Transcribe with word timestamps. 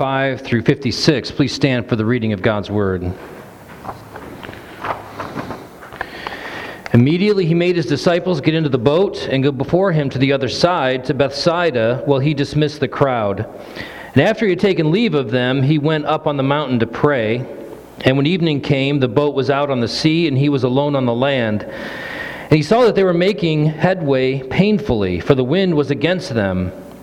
5 0.00 0.42
through 0.42 0.62
56. 0.62 1.32
Please 1.32 1.52
stand 1.52 1.88
for 1.88 1.96
the 1.96 2.04
reading 2.04 2.32
of 2.32 2.40
God's 2.40 2.70
word. 2.70 3.12
Immediately 6.94 7.46
he 7.46 7.54
made 7.54 7.74
his 7.74 7.86
disciples 7.86 8.40
get 8.40 8.54
into 8.54 8.68
the 8.68 8.78
boat 8.78 9.26
and 9.26 9.42
go 9.42 9.50
before 9.50 9.90
him 9.90 10.08
to 10.10 10.18
the 10.18 10.32
other 10.32 10.48
side, 10.48 11.04
to 11.06 11.14
Bethsaida, 11.14 12.02
while 12.04 12.20
he 12.20 12.32
dismissed 12.32 12.78
the 12.78 12.86
crowd. 12.86 13.40
And 14.14 14.22
after 14.22 14.44
he 14.44 14.50
had 14.50 14.60
taken 14.60 14.92
leave 14.92 15.14
of 15.14 15.32
them, 15.32 15.64
he 15.64 15.78
went 15.78 16.06
up 16.06 16.28
on 16.28 16.36
the 16.36 16.44
mountain 16.44 16.78
to 16.78 16.86
pray. 16.86 17.38
And 18.02 18.16
when 18.16 18.26
evening 18.26 18.60
came, 18.60 19.00
the 19.00 19.08
boat 19.08 19.34
was 19.34 19.50
out 19.50 19.68
on 19.68 19.80
the 19.80 19.88
sea, 19.88 20.28
and 20.28 20.38
he 20.38 20.48
was 20.48 20.62
alone 20.62 20.94
on 20.94 21.06
the 21.06 21.12
land. 21.12 21.64
And 21.64 22.52
he 22.52 22.62
saw 22.62 22.82
that 22.82 22.94
they 22.94 23.02
were 23.02 23.12
making 23.12 23.66
headway 23.66 24.44
painfully, 24.44 25.18
for 25.18 25.34
the 25.34 25.42
wind 25.42 25.74
was 25.74 25.90
against 25.90 26.34
them. 26.34 26.70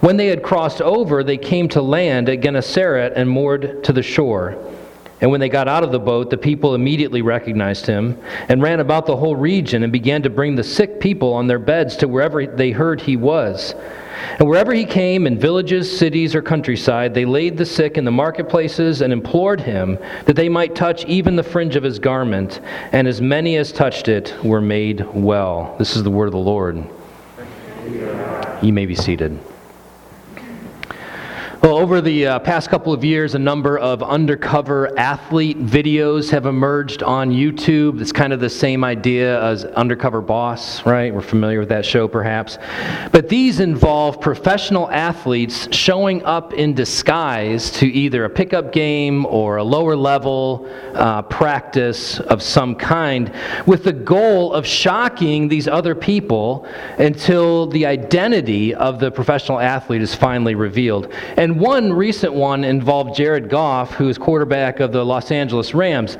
When 0.00 0.16
they 0.16 0.26
had 0.26 0.42
crossed 0.42 0.80
over, 0.80 1.22
they 1.22 1.36
came 1.36 1.68
to 1.70 1.82
land 1.82 2.28
at 2.28 2.40
Gennesaret 2.40 3.12
and 3.16 3.28
moored 3.28 3.84
to 3.84 3.92
the 3.92 4.02
shore. 4.02 4.56
And 5.20 5.30
when 5.30 5.40
they 5.40 5.50
got 5.50 5.68
out 5.68 5.84
of 5.84 5.92
the 5.92 5.98
boat, 5.98 6.30
the 6.30 6.38
people 6.38 6.74
immediately 6.74 7.20
recognized 7.20 7.86
him 7.86 8.18
and 8.48 8.62
ran 8.62 8.80
about 8.80 9.04
the 9.04 9.16
whole 9.16 9.36
region 9.36 9.82
and 9.82 9.92
began 9.92 10.22
to 10.22 10.30
bring 10.30 10.56
the 10.56 10.64
sick 10.64 10.98
people 10.98 11.34
on 11.34 11.46
their 11.46 11.58
beds 11.58 11.96
to 11.96 12.08
wherever 12.08 12.46
they 12.46 12.70
heard 12.70 13.02
he 13.02 13.16
was. 13.16 13.74
And 14.38 14.48
wherever 14.48 14.72
he 14.72 14.86
came, 14.86 15.26
in 15.26 15.38
villages, 15.38 15.98
cities, 15.98 16.34
or 16.34 16.40
countryside, 16.40 17.12
they 17.12 17.26
laid 17.26 17.58
the 17.58 17.66
sick 17.66 17.98
in 17.98 18.04
the 18.06 18.10
marketplaces 18.10 19.02
and 19.02 19.12
implored 19.12 19.60
him 19.60 19.98
that 20.24 20.36
they 20.36 20.48
might 20.48 20.74
touch 20.74 21.04
even 21.04 21.36
the 21.36 21.42
fringe 21.42 21.76
of 21.76 21.82
his 21.82 21.98
garment. 21.98 22.60
And 22.92 23.06
as 23.06 23.20
many 23.20 23.56
as 23.56 23.72
touched 23.72 24.08
it 24.08 24.34
were 24.42 24.62
made 24.62 25.06
well. 25.14 25.74
This 25.78 25.96
is 25.96 26.02
the 26.02 26.10
word 26.10 26.26
of 26.26 26.32
the 26.32 26.38
Lord. 26.38 26.82
You 28.62 28.72
may 28.72 28.86
be 28.86 28.94
seated. 28.94 29.38
Well, 31.62 31.76
over 31.76 32.00
the 32.00 32.26
uh, 32.26 32.38
past 32.38 32.70
couple 32.70 32.94
of 32.94 33.04
years, 33.04 33.34
a 33.34 33.38
number 33.38 33.78
of 33.78 34.02
undercover 34.02 34.98
athlete 34.98 35.58
videos 35.58 36.30
have 36.30 36.46
emerged 36.46 37.02
on 37.02 37.30
YouTube. 37.30 38.00
It's 38.00 38.12
kind 38.12 38.32
of 38.32 38.40
the 38.40 38.48
same 38.48 38.82
idea 38.82 39.44
as 39.44 39.66
Undercover 39.66 40.22
Boss, 40.22 40.86
right? 40.86 41.12
We're 41.12 41.20
familiar 41.20 41.60
with 41.60 41.68
that 41.68 41.84
show, 41.84 42.08
perhaps. 42.08 42.56
But 43.12 43.28
these 43.28 43.60
involve 43.60 44.22
professional 44.22 44.90
athletes 44.90 45.68
showing 45.70 46.24
up 46.24 46.54
in 46.54 46.72
disguise 46.72 47.70
to 47.72 47.86
either 47.86 48.24
a 48.24 48.30
pickup 48.30 48.72
game 48.72 49.26
or 49.26 49.58
a 49.58 49.64
lower 49.64 49.94
level 49.94 50.66
uh, 50.94 51.20
practice 51.20 52.20
of 52.20 52.42
some 52.42 52.74
kind 52.74 53.34
with 53.66 53.84
the 53.84 53.92
goal 53.92 54.54
of 54.54 54.66
shocking 54.66 55.46
these 55.46 55.68
other 55.68 55.94
people 55.94 56.66
until 56.96 57.66
the 57.66 57.84
identity 57.84 58.74
of 58.74 58.98
the 58.98 59.10
professional 59.10 59.60
athlete 59.60 60.00
is 60.00 60.14
finally 60.14 60.54
revealed. 60.54 61.12
And 61.36 61.49
and 61.50 61.58
one 61.58 61.92
recent 61.92 62.32
one 62.32 62.62
involved 62.62 63.16
Jared 63.16 63.48
Goff, 63.48 63.90
who 63.94 64.08
is 64.08 64.16
quarterback 64.16 64.78
of 64.78 64.92
the 64.92 65.04
Los 65.04 65.32
Angeles 65.32 65.74
Rams. 65.74 66.16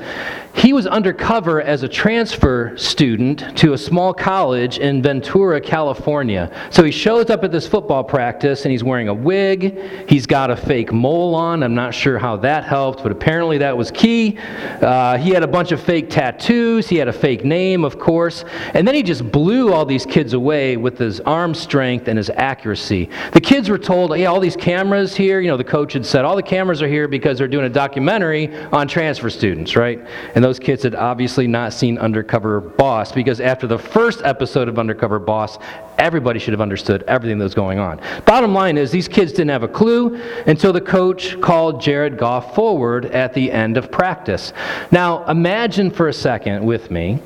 He 0.53 0.73
was 0.73 0.85
undercover 0.85 1.61
as 1.61 1.83
a 1.83 1.87
transfer 1.87 2.75
student 2.75 3.57
to 3.57 3.71
a 3.71 3.77
small 3.77 4.13
college 4.13 4.79
in 4.79 5.01
Ventura, 5.01 5.61
California. 5.61 6.51
So 6.69 6.83
he 6.83 6.91
shows 6.91 7.29
up 7.29 7.45
at 7.45 7.53
this 7.53 7.65
football 7.65 8.03
practice 8.03 8.65
and 8.65 8.71
he's 8.71 8.83
wearing 8.83 9.07
a 9.07 9.13
wig. 9.13 10.09
He's 10.09 10.27
got 10.27 10.51
a 10.51 10.57
fake 10.57 10.91
mole 10.91 11.33
on. 11.33 11.63
I'm 11.63 11.73
not 11.73 11.93
sure 11.93 12.19
how 12.19 12.35
that 12.37 12.65
helped, 12.65 13.01
but 13.01 13.13
apparently 13.13 13.57
that 13.59 13.77
was 13.77 13.91
key. 13.91 14.37
Uh, 14.81 15.17
he 15.17 15.29
had 15.29 15.43
a 15.43 15.47
bunch 15.47 15.71
of 15.71 15.81
fake 15.81 16.09
tattoos. 16.09 16.89
He 16.89 16.97
had 16.97 17.07
a 17.07 17.13
fake 17.13 17.45
name, 17.45 17.85
of 17.85 17.97
course. 17.97 18.43
And 18.73 18.85
then 18.85 18.93
he 18.93 19.03
just 19.03 19.31
blew 19.31 19.71
all 19.71 19.85
these 19.85 20.05
kids 20.05 20.33
away 20.33 20.75
with 20.75 20.97
his 20.97 21.21
arm 21.21 21.53
strength 21.53 22.09
and 22.09 22.17
his 22.17 22.29
accuracy. 22.31 23.09
The 23.31 23.41
kids 23.41 23.69
were 23.69 23.77
told, 23.77 24.17
yeah, 24.17 24.25
all 24.25 24.41
these 24.41 24.57
cameras 24.57 25.15
here, 25.21 25.39
you 25.39 25.47
know, 25.47 25.57
the 25.57 25.63
coach 25.63 25.93
had 25.93 26.05
said, 26.05 26.25
all 26.25 26.35
the 26.35 26.43
cameras 26.43 26.81
are 26.81 26.87
here 26.87 27.07
because 27.07 27.37
they're 27.37 27.47
doing 27.47 27.65
a 27.65 27.69
documentary 27.69 28.53
on 28.71 28.87
transfer 28.87 29.29
students, 29.29 29.75
right? 29.75 30.03
And 30.35 30.43
those 30.43 30.57
kids 30.57 30.83
had 30.83 30.95
obviously 30.95 31.47
not 31.47 31.73
seen 31.73 31.97
Undercover 31.99 32.59
Boss 32.59 33.11
because 33.11 33.39
after 33.39 33.67
the 33.67 33.77
first 33.77 34.21
episode 34.23 34.67
of 34.67 34.79
Undercover 34.79 35.19
Boss, 35.19 35.59
everybody 35.99 36.39
should 36.39 36.53
have 36.53 36.61
understood 36.61 37.03
everything 37.03 37.37
that 37.37 37.43
was 37.43 37.53
going 37.53 37.77
on. 37.77 38.01
Bottom 38.25 38.53
line 38.53 38.77
is, 38.77 38.89
these 38.89 39.07
kids 39.07 39.31
didn't 39.31 39.49
have 39.49 39.63
a 39.63 39.67
clue 39.67 40.19
until 40.47 40.73
the 40.73 40.81
coach 40.81 41.39
called 41.39 41.79
Jared 41.79 42.17
Goff 42.17 42.55
forward 42.55 43.05
at 43.05 43.33
the 43.33 43.51
end 43.51 43.77
of 43.77 43.91
practice. 43.91 44.53
Now, 44.91 45.23
imagine 45.27 45.91
for 45.91 46.07
a 46.07 46.13
second 46.13 46.65
with 46.65 46.89
me 46.89 47.19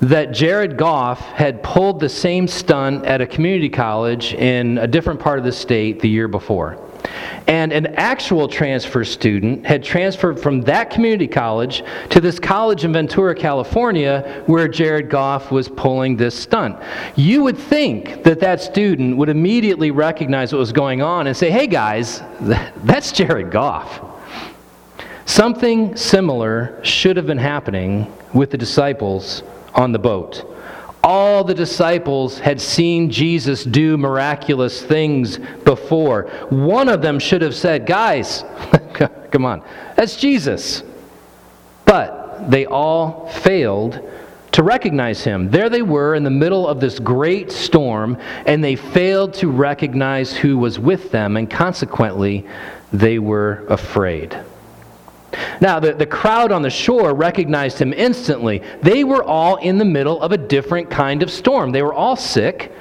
that 0.00 0.32
Jared 0.32 0.76
Goff 0.76 1.20
had 1.20 1.62
pulled 1.62 2.00
the 2.00 2.08
same 2.08 2.46
stunt 2.48 3.04
at 3.04 3.20
a 3.20 3.26
community 3.26 3.68
college 3.68 4.34
in 4.34 4.78
a 4.78 4.86
different 4.86 5.20
part 5.20 5.38
of 5.38 5.44
the 5.44 5.52
state 5.52 6.00
the 6.00 6.08
year 6.08 6.28
before. 6.28 6.78
And 7.46 7.72
an 7.72 7.86
actual 7.94 8.46
transfer 8.46 9.04
student 9.04 9.64
had 9.64 9.82
transferred 9.82 10.38
from 10.38 10.60
that 10.62 10.90
community 10.90 11.26
college 11.26 11.82
to 12.10 12.20
this 12.20 12.38
college 12.38 12.84
in 12.84 12.92
Ventura, 12.92 13.34
California, 13.34 14.42
where 14.46 14.68
Jared 14.68 15.08
Goff 15.08 15.50
was 15.50 15.68
pulling 15.68 16.16
this 16.16 16.38
stunt. 16.38 16.76
You 17.16 17.42
would 17.44 17.56
think 17.56 18.22
that 18.24 18.40
that 18.40 18.60
student 18.60 19.16
would 19.16 19.28
immediately 19.28 19.90
recognize 19.90 20.52
what 20.52 20.58
was 20.58 20.72
going 20.72 21.00
on 21.00 21.26
and 21.26 21.36
say, 21.36 21.50
hey 21.50 21.66
guys, 21.66 22.22
that's 22.40 23.12
Jared 23.12 23.50
Goff. 23.50 24.00
Something 25.24 25.96
similar 25.96 26.78
should 26.82 27.16
have 27.16 27.26
been 27.26 27.38
happening 27.38 28.12
with 28.34 28.50
the 28.50 28.58
disciples 28.58 29.42
on 29.74 29.92
the 29.92 29.98
boat 29.98 30.57
all 31.02 31.44
the 31.44 31.54
disciples 31.54 32.38
had 32.38 32.60
seen 32.60 33.10
Jesus 33.10 33.64
do 33.64 33.96
miraculous 33.96 34.82
things 34.82 35.38
before. 35.64 36.24
One 36.50 36.88
of 36.88 37.02
them 37.02 37.18
should 37.18 37.42
have 37.42 37.54
said, 37.54 37.86
Guys, 37.86 38.44
come 39.30 39.44
on, 39.44 39.62
that's 39.96 40.16
Jesus. 40.16 40.82
But 41.84 42.50
they 42.50 42.66
all 42.66 43.28
failed 43.28 44.00
to 44.52 44.62
recognize 44.62 45.22
him. 45.22 45.50
There 45.50 45.68
they 45.68 45.82
were 45.82 46.14
in 46.14 46.24
the 46.24 46.30
middle 46.30 46.66
of 46.66 46.80
this 46.80 46.98
great 46.98 47.52
storm, 47.52 48.18
and 48.46 48.62
they 48.62 48.76
failed 48.76 49.34
to 49.34 49.48
recognize 49.48 50.36
who 50.36 50.58
was 50.58 50.78
with 50.78 51.10
them, 51.10 51.36
and 51.36 51.48
consequently, 51.48 52.46
they 52.92 53.18
were 53.18 53.64
afraid. 53.68 54.38
Now, 55.60 55.80
the, 55.80 55.92
the 55.92 56.06
crowd 56.06 56.52
on 56.52 56.62
the 56.62 56.70
shore 56.70 57.14
recognized 57.14 57.78
him 57.78 57.92
instantly. 57.92 58.62
They 58.82 59.04
were 59.04 59.22
all 59.22 59.56
in 59.56 59.78
the 59.78 59.84
middle 59.84 60.22
of 60.22 60.32
a 60.32 60.38
different 60.38 60.90
kind 60.90 61.22
of 61.22 61.30
storm. 61.30 61.72
They 61.72 61.82
were 61.82 61.92
all 61.92 62.16
sick. 62.16 62.72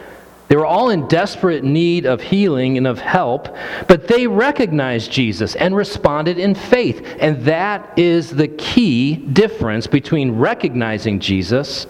They 0.47 0.56
were 0.56 0.66
all 0.66 0.90
in 0.91 1.07
desperate 1.07 1.63
need 1.63 2.06
of 2.06 2.22
healing 2.22 2.78
and 2.78 2.88
of 2.88 3.00
help, 3.00 3.53
but 3.90 4.07
they 4.07 4.28
recognized 4.28 5.12
Jesus 5.12 5.56
and 5.56 5.75
responded 5.75 6.40
in 6.40 6.56
faith. 6.56 7.18
And 7.19 7.44
that 7.44 8.00
is 8.00 8.30
the 8.31 8.47
key 8.47 9.16
difference 9.16 9.88
between 9.88 10.31
recognizing 10.38 11.19
Jesus 11.19 11.86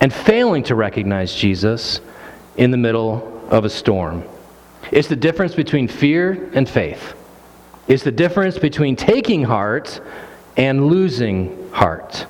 and 0.00 0.12
failing 0.12 0.64
to 0.64 0.74
recognize 0.74 1.34
Jesus 1.34 2.02
in 2.56 2.70
the 2.72 2.76
middle 2.76 3.42
of 3.48 3.64
a 3.64 3.70
storm. 3.70 4.24
It's 4.90 5.08
the 5.08 5.16
difference 5.16 5.54
between 5.54 5.88
fear 5.88 6.50
and 6.52 6.68
faith 6.68 7.14
is 7.88 8.02
the 8.02 8.12
difference 8.12 8.58
between 8.58 8.96
taking 8.96 9.44
heart 9.44 10.00
and 10.56 10.86
losing 10.86 11.70
heart. 11.70 12.26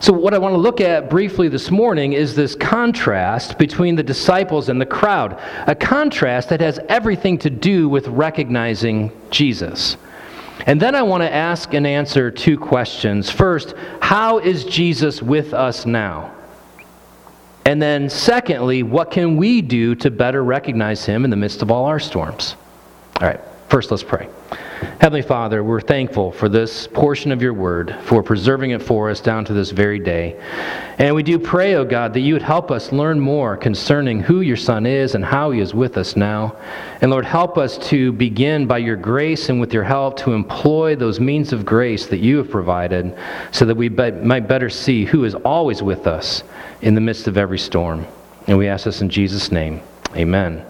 So, 0.00 0.12
what 0.12 0.32
I 0.32 0.38
want 0.38 0.54
to 0.54 0.58
look 0.58 0.80
at 0.80 1.10
briefly 1.10 1.48
this 1.48 1.70
morning 1.70 2.12
is 2.12 2.34
this 2.34 2.54
contrast 2.54 3.58
between 3.58 3.96
the 3.96 4.02
disciples 4.02 4.68
and 4.68 4.80
the 4.80 4.86
crowd, 4.86 5.38
a 5.66 5.74
contrast 5.74 6.48
that 6.50 6.60
has 6.60 6.78
everything 6.88 7.38
to 7.38 7.50
do 7.50 7.88
with 7.88 8.06
recognizing 8.08 9.12
Jesus. 9.30 9.96
And 10.66 10.80
then 10.80 10.94
I 10.94 11.02
want 11.02 11.22
to 11.22 11.32
ask 11.32 11.74
and 11.74 11.86
answer 11.86 12.30
two 12.30 12.58
questions. 12.58 13.30
First, 13.30 13.74
how 14.00 14.38
is 14.38 14.64
Jesus 14.64 15.22
with 15.22 15.52
us 15.54 15.86
now? 15.86 16.34
And 17.66 17.80
then, 17.80 18.08
secondly, 18.08 18.82
what 18.82 19.10
can 19.10 19.36
we 19.36 19.60
do 19.60 19.94
to 19.96 20.10
better 20.10 20.42
recognize 20.42 21.04
him 21.04 21.24
in 21.24 21.30
the 21.30 21.36
midst 21.36 21.62
of 21.62 21.70
all 21.70 21.86
our 21.86 22.00
storms? 22.00 22.56
All 23.20 23.26
right, 23.26 23.40
first, 23.68 23.90
let's 23.90 24.02
pray. 24.02 24.28
Heavenly 25.00 25.22
Father, 25.22 25.64
we're 25.64 25.80
thankful 25.80 26.30
for 26.30 26.48
this 26.50 26.86
portion 26.86 27.32
of 27.32 27.40
your 27.40 27.54
word, 27.54 27.96
for 28.02 28.22
preserving 28.22 28.72
it 28.72 28.82
for 28.82 29.08
us 29.08 29.20
down 29.20 29.46
to 29.46 29.54
this 29.54 29.70
very 29.70 29.98
day. 29.98 30.38
And 30.98 31.14
we 31.14 31.22
do 31.22 31.38
pray, 31.38 31.74
O 31.74 31.80
oh 31.80 31.84
God, 31.86 32.12
that 32.12 32.20
you 32.20 32.34
would 32.34 32.42
help 32.42 32.70
us 32.70 32.92
learn 32.92 33.18
more 33.18 33.56
concerning 33.56 34.20
who 34.20 34.42
your 34.42 34.58
Son 34.58 34.84
is 34.84 35.14
and 35.14 35.24
how 35.24 35.52
he 35.52 35.60
is 35.60 35.72
with 35.72 35.96
us 35.96 36.16
now. 36.16 36.54
And 37.00 37.10
Lord, 37.10 37.24
help 37.24 37.56
us 37.56 37.78
to 37.88 38.12
begin 38.12 38.66
by 38.66 38.76
your 38.76 38.96
grace 38.96 39.48
and 39.48 39.58
with 39.58 39.72
your 39.72 39.84
help 39.84 40.18
to 40.18 40.34
employ 40.34 40.96
those 40.96 41.18
means 41.18 41.54
of 41.54 41.64
grace 41.64 42.06
that 42.08 42.18
you 42.18 42.36
have 42.36 42.50
provided 42.50 43.16
so 43.52 43.64
that 43.64 43.76
we 43.76 43.88
be- 43.88 44.10
might 44.10 44.48
better 44.48 44.68
see 44.68 45.06
who 45.06 45.24
is 45.24 45.34
always 45.34 45.82
with 45.82 46.06
us 46.06 46.42
in 46.82 46.94
the 46.94 47.00
midst 47.00 47.26
of 47.26 47.38
every 47.38 47.58
storm. 47.58 48.06
And 48.46 48.58
we 48.58 48.68
ask 48.68 48.84
this 48.84 49.00
in 49.00 49.08
Jesus' 49.08 49.50
name. 49.50 49.80
Amen. 50.14 50.66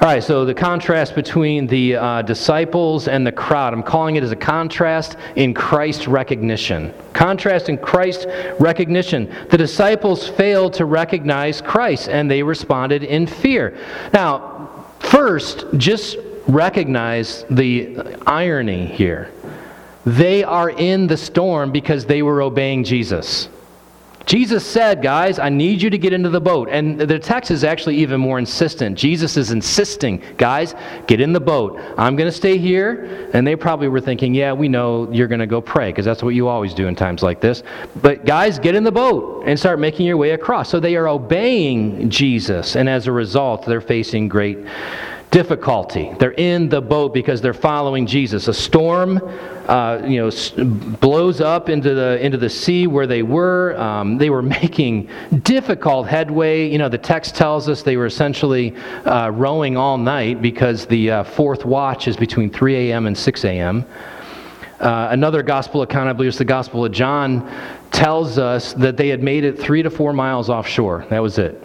All 0.00 0.06
right, 0.06 0.22
so 0.22 0.44
the 0.44 0.54
contrast 0.54 1.16
between 1.16 1.66
the 1.66 1.96
uh, 1.96 2.22
disciples 2.22 3.08
and 3.08 3.26
the 3.26 3.32
crowd, 3.32 3.72
I'm 3.72 3.82
calling 3.82 4.14
it 4.14 4.22
as 4.22 4.30
a 4.30 4.36
contrast 4.36 5.16
in 5.34 5.52
Christ 5.52 6.06
recognition. 6.06 6.94
Contrast 7.14 7.68
in 7.68 7.78
Christ 7.78 8.28
recognition. 8.60 9.28
The 9.50 9.58
disciples 9.58 10.28
failed 10.28 10.74
to 10.74 10.84
recognize 10.84 11.60
Christ 11.60 12.08
and 12.08 12.30
they 12.30 12.44
responded 12.44 13.02
in 13.02 13.26
fear. 13.26 13.76
Now, 14.12 14.84
first, 15.00 15.66
just 15.76 16.16
recognize 16.46 17.44
the 17.50 17.98
irony 18.24 18.86
here. 18.86 19.32
They 20.06 20.44
are 20.44 20.70
in 20.70 21.08
the 21.08 21.16
storm 21.16 21.72
because 21.72 22.06
they 22.06 22.22
were 22.22 22.40
obeying 22.40 22.84
Jesus. 22.84 23.48
Jesus 24.28 24.62
said, 24.62 25.00
guys, 25.00 25.38
I 25.38 25.48
need 25.48 25.80
you 25.80 25.88
to 25.88 25.96
get 25.96 26.12
into 26.12 26.28
the 26.28 26.40
boat. 26.40 26.68
And 26.70 27.00
the 27.00 27.18
text 27.18 27.50
is 27.50 27.64
actually 27.64 27.96
even 27.96 28.20
more 28.20 28.38
insistent. 28.38 28.98
Jesus 28.98 29.38
is 29.38 29.52
insisting, 29.52 30.22
guys, 30.36 30.74
get 31.06 31.22
in 31.22 31.32
the 31.32 31.40
boat. 31.40 31.80
I'm 31.96 32.14
going 32.14 32.28
to 32.28 32.36
stay 32.36 32.58
here. 32.58 33.30
And 33.32 33.46
they 33.46 33.56
probably 33.56 33.88
were 33.88 34.02
thinking, 34.02 34.34
yeah, 34.34 34.52
we 34.52 34.68
know 34.68 35.10
you're 35.10 35.28
going 35.28 35.40
to 35.40 35.46
go 35.46 35.62
pray, 35.62 35.92
because 35.92 36.04
that's 36.04 36.22
what 36.22 36.34
you 36.34 36.46
always 36.46 36.74
do 36.74 36.88
in 36.88 36.94
times 36.94 37.22
like 37.22 37.40
this. 37.40 37.62
But 38.02 38.26
guys, 38.26 38.58
get 38.58 38.74
in 38.74 38.84
the 38.84 38.92
boat 38.92 39.44
and 39.46 39.58
start 39.58 39.78
making 39.78 40.04
your 40.04 40.18
way 40.18 40.32
across. 40.32 40.68
So 40.68 40.78
they 40.78 40.96
are 40.96 41.08
obeying 41.08 42.10
Jesus. 42.10 42.76
And 42.76 42.86
as 42.86 43.06
a 43.06 43.12
result, 43.12 43.64
they're 43.64 43.80
facing 43.80 44.28
great 44.28 44.58
difficulty. 45.30 46.12
They're 46.18 46.32
in 46.32 46.68
the 46.68 46.80
boat 46.80 47.12
because 47.12 47.40
they're 47.40 47.52
following 47.54 48.06
Jesus. 48.06 48.48
A 48.48 48.54
storm, 48.54 49.20
uh, 49.66 50.02
you 50.04 50.20
know, 50.20 50.30
blows 51.00 51.40
up 51.40 51.68
into 51.68 51.94
the 51.94 52.24
into 52.24 52.38
the 52.38 52.48
sea 52.48 52.86
where 52.86 53.06
they 53.06 53.22
were. 53.22 53.78
Um, 53.78 54.18
they 54.18 54.30
were 54.30 54.42
making 54.62 55.08
difficult 55.42 56.06
headway. 56.06 56.70
You 56.70 56.78
know, 56.78 56.88
the 56.88 56.98
text 56.98 57.34
tells 57.34 57.68
us 57.68 57.82
they 57.82 57.96
were 57.96 58.06
essentially 58.06 58.74
uh, 59.04 59.30
rowing 59.30 59.76
all 59.76 59.98
night 59.98 60.40
because 60.40 60.86
the 60.86 61.10
uh, 61.10 61.24
fourth 61.24 61.64
watch 61.64 62.08
is 62.08 62.16
between 62.16 62.50
3 62.50 62.90
a.m. 62.90 63.06
and 63.06 63.16
6 63.16 63.44
a.m. 63.44 63.84
Uh, 64.80 65.08
another 65.10 65.42
gospel 65.42 65.82
account, 65.82 66.08
I 66.08 66.12
believe 66.12 66.28
it's 66.28 66.38
the 66.38 66.44
Gospel 66.44 66.84
of 66.84 66.92
John, 66.92 67.50
tells 67.90 68.38
us 68.38 68.74
that 68.74 68.96
they 68.96 69.08
had 69.08 69.24
made 69.24 69.42
it 69.42 69.58
three 69.58 69.82
to 69.82 69.90
four 69.90 70.12
miles 70.12 70.48
offshore. 70.48 71.04
That 71.10 71.18
was 71.18 71.36
it. 71.38 71.60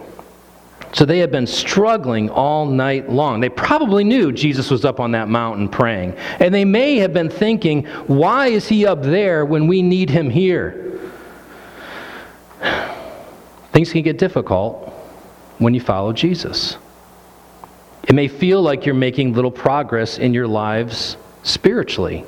So 0.94 1.06
they 1.06 1.19
had 1.19 1.31
been 1.31 1.48
struggling 1.48 2.30
all 2.30 2.68
night 2.68 3.10
long. 3.10 3.40
They 3.40 3.50
probably 3.50 4.04
knew 4.04 4.31
Jesus 4.31 4.69
was 4.69 4.86
up 4.86 5.00
on 5.00 5.12
that 5.12 5.28
mountain 5.28 5.68
praying. 5.68 6.16
And 6.40 6.54
they 6.54 6.66
may 6.66 6.98
have 6.98 7.13
been 7.13 7.30
thinking, 7.30 7.86
why 8.06 8.48
is 8.48 8.68
he 8.68 8.86
up 8.86 9.01
there 9.01 9.44
when 9.44 9.66
we 9.68 9.81
need 9.81 10.12
him 10.12 10.30
here? 10.30 11.00
Things 13.72 13.92
can 13.92 14.04
get 14.04 14.19
difficult 14.19 14.90
when 15.57 15.74
you 15.74 15.81
follow 15.81 16.13
Jesus. 16.13 16.78
It 18.04 18.13
may 18.13 18.28
feel 18.28 18.62
like 18.62 18.86
you're 18.86 18.94
making 18.94 19.34
little 19.34 19.51
progress 19.51 20.19
in 20.19 20.34
your 20.34 20.48
lives 20.48 21.18
spiritually 21.42 22.24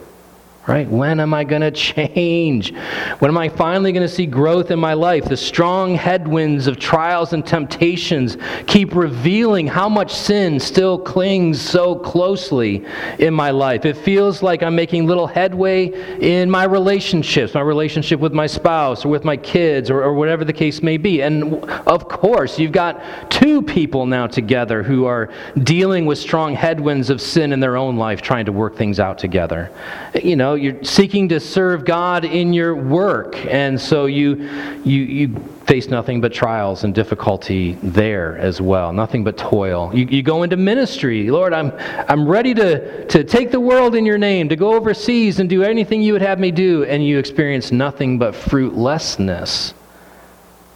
right? 0.68 0.90
When 0.90 1.20
am 1.20 1.34
I 1.34 1.44
going 1.44 1.62
to 1.62 1.72
change? 1.72 2.74
When 3.20 3.30
am 3.30 3.38
I 3.38 3.50
finally 3.50 3.92
going 3.92 4.08
to 4.08 4.14
see 4.14 4.26
growth 4.26 4.72
in 4.72 4.80
my 4.80 4.94
life? 4.94 5.26
The 5.26 5.38
strong 5.38 5.94
headwinds 5.96 6.66
of 6.66 6.80
trials 6.80 7.34
and 7.34 7.46
temptations 7.46 8.38
keep 8.66 8.96
revealing 8.96 9.68
how 9.68 9.88
much 9.88 10.14
sin 10.14 10.60
still 10.60 10.98
clings 10.98 11.62
so 11.62 11.96
closely 11.96 12.84
in 13.20 13.34
my 13.34 13.52
life. 13.52 13.86
It 13.86 13.96
feels 13.96 14.42
like 14.42 14.64
I'm 14.64 14.76
making 14.76 15.06
little 15.06 15.28
headway 15.28 15.92
in 16.20 16.50
my 16.50 16.64
relationships, 16.64 17.54
my 17.54 17.62
relationship 17.62 18.20
with 18.20 18.34
my 18.34 18.48
spouse 18.48 19.06
or 19.06 19.10
with 19.10 19.24
my 19.24 19.38
kids 19.38 19.92
or, 19.92 20.02
or 20.02 20.14
whatever 20.16 20.44
the 20.44 20.54
case 20.54 20.82
may 20.82 20.98
be. 20.98 21.22
And 21.22 21.64
of 21.86 22.08
course, 22.08 22.58
you've 22.58 22.72
got 22.72 23.30
two 23.30 23.62
people 23.62 24.08
now 24.08 24.26
together 24.26 24.82
who 24.82 25.06
are 25.06 25.30
dealing 25.62 26.08
with 26.08 26.18
strong 26.18 26.56
headwinds 26.56 27.12
of 27.12 27.22
sin 27.22 27.54
in 27.54 27.60
their 27.60 27.78
own 27.78 27.98
life, 27.98 28.22
trying 28.22 28.46
to 28.46 28.52
work 28.52 28.76
things 28.76 29.00
out 29.00 29.20
together. 29.20 29.72
You 30.16 30.36
know, 30.36 30.55
you're 30.56 30.84
seeking 30.84 31.30
to 31.30 31.40
serve 31.40 31.86
God 31.86 32.25
in 32.25 32.54
your 32.54 32.75
work, 32.75 33.38
and 33.46 33.80
so 33.80 34.06
you, 34.06 34.50
you, 34.84 35.02
you 35.04 35.36
face 35.66 35.88
nothing 35.88 36.22
but 36.22 36.34
trials 36.34 36.84
and 36.84 36.94
difficulty 36.96 37.74
there 37.84 38.38
as 38.38 38.60
well, 38.60 38.92
nothing 38.92 39.24
but 39.24 39.38
toil. 39.38 39.92
You, 39.94 40.06
you 40.06 40.24
go 40.24 40.44
into 40.44 40.57
ministry. 40.57 41.30
Lord, 41.30 41.54
I'm, 41.54 41.72
I'm 42.10 42.28
ready 42.28 42.54
to, 42.54 43.06
to 43.07 43.24
take 43.24 43.52
the 43.52 43.60
world 43.60 43.96
in 43.96 44.06
your 44.06 44.18
name, 44.18 44.50
to 44.50 44.56
go 44.56 44.74
overseas 44.74 45.40
and 45.40 45.50
do 45.50 45.63
anything 45.63 46.02
you 46.02 46.13
would 46.13 46.22
have 46.22 46.40
me 46.40 46.52
do, 46.52 46.84
and 46.86 47.06
you 47.06 47.19
experience 47.19 47.72
nothing 47.72 48.18
but 48.18 48.34
fruitlessness 48.34 49.74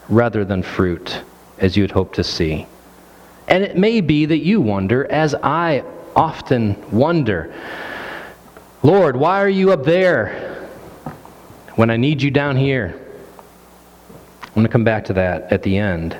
rather 0.08 0.46
than 0.46 0.64
fruit 0.64 1.22
as 1.60 1.76
you 1.76 1.84
would 1.84 1.92
hope 1.92 2.14
to 2.14 2.24
see. 2.24 2.66
And 3.48 3.64
it 3.64 3.78
may 3.78 4.02
be 4.02 4.26
that 4.26 4.40
you 4.40 4.62
wonder, 4.62 5.12
as 5.12 5.36
I 5.36 5.84
often 6.16 6.76
wonder, 6.92 7.54
Lord, 8.82 9.18
why 9.18 9.42
are 9.42 9.50
you 9.50 9.74
up 9.74 9.84
there 9.84 10.68
when 11.76 11.90
I 11.90 11.98
need 11.98 12.22
you 12.22 12.32
down 12.32 12.56
here? 12.56 12.96
I'm 14.42 14.54
going 14.54 14.66
to 14.66 14.72
come 14.72 14.86
back 14.86 15.06
to 15.06 15.14
that 15.14 15.52
at 15.52 15.64
the 15.64 15.78
end. 15.78 16.18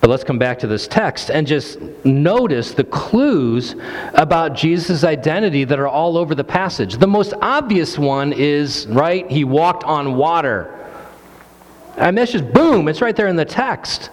But 0.00 0.08
let's 0.08 0.24
come 0.24 0.38
back 0.38 0.60
to 0.60 0.66
this 0.66 0.88
text 0.88 1.30
and 1.30 1.46
just 1.46 1.78
notice 2.04 2.72
the 2.72 2.84
clues 2.84 3.74
about 4.14 4.54
Jesus' 4.54 5.04
identity 5.04 5.64
that 5.64 5.78
are 5.78 5.88
all 5.88 6.16
over 6.16 6.34
the 6.34 6.44
passage. 6.44 6.96
The 6.96 7.06
most 7.06 7.34
obvious 7.42 7.98
one 7.98 8.32
is, 8.32 8.86
right, 8.86 9.30
he 9.30 9.44
walked 9.44 9.84
on 9.84 10.14
water. 10.14 10.76
Mean, 11.98 12.14
that's 12.14 12.32
just 12.32 12.50
boom, 12.52 12.88
it's 12.88 13.02
right 13.02 13.14
there 13.14 13.26
in 13.26 13.36
the 13.36 13.44
text. 13.44 14.10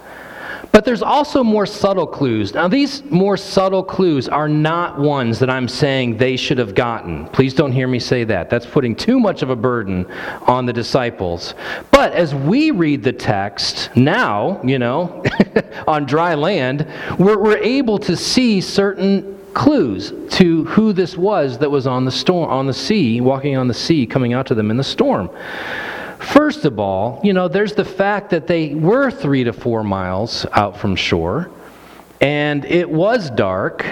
But 0.77 0.85
there's 0.85 1.01
also 1.01 1.43
more 1.43 1.65
subtle 1.65 2.05
clues. 2.05 2.53
Now, 2.53 2.67
these 2.67 3.03
more 3.05 3.35
subtle 3.35 3.83
clues 3.83 4.29
are 4.29 4.47
not 4.47 4.99
ones 4.99 5.39
that 5.39 5.49
I'm 5.49 5.67
saying 5.67 6.17
they 6.17 6.37
should 6.37 6.59
have 6.59 6.75
gotten. 6.75 7.27
Please 7.29 7.55
don't 7.55 7.71
hear 7.71 7.87
me 7.87 7.97
say 7.97 8.23
that. 8.25 8.51
That's 8.51 8.67
putting 8.67 8.95
too 8.95 9.19
much 9.19 9.41
of 9.41 9.49
a 9.49 9.55
burden 9.55 10.05
on 10.43 10.67
the 10.67 10.73
disciples. 10.73 11.55
But 11.89 12.13
as 12.13 12.35
we 12.35 12.69
read 12.69 13.01
the 13.01 13.11
text 13.11 13.89
now, 13.95 14.61
you 14.63 14.77
know, 14.77 15.23
on 15.87 16.05
dry 16.05 16.35
land, 16.35 16.87
we're, 17.17 17.39
we're 17.39 17.57
able 17.57 17.97
to 17.97 18.15
see 18.15 18.61
certain 18.61 19.35
clues 19.55 20.13
to 20.29 20.65
who 20.65 20.93
this 20.93 21.17
was 21.17 21.57
that 21.57 21.71
was 21.71 21.87
on 21.87 22.05
the 22.05 22.11
storm 22.11 22.51
on 22.51 22.67
the 22.67 22.73
sea 22.73 23.19
walking 23.19 23.57
on 23.57 23.67
the 23.67 23.73
sea 23.73 24.05
coming 24.05 24.31
out 24.33 24.45
to 24.45 24.53
them 24.53 24.69
in 24.69 24.77
the 24.77 24.83
storm 24.83 25.27
First 26.19 26.65
of 26.65 26.79
all, 26.79 27.21
you 27.23 27.33
know, 27.33 27.47
there's 27.47 27.73
the 27.73 27.85
fact 27.85 28.31
that 28.31 28.47
they 28.47 28.73
were 28.73 29.11
three 29.11 29.43
to 29.43 29.53
four 29.53 29.83
miles 29.83 30.45
out 30.53 30.77
from 30.77 30.95
shore, 30.95 31.51
and 32.21 32.65
it 32.65 32.89
was 32.89 33.29
dark, 33.29 33.85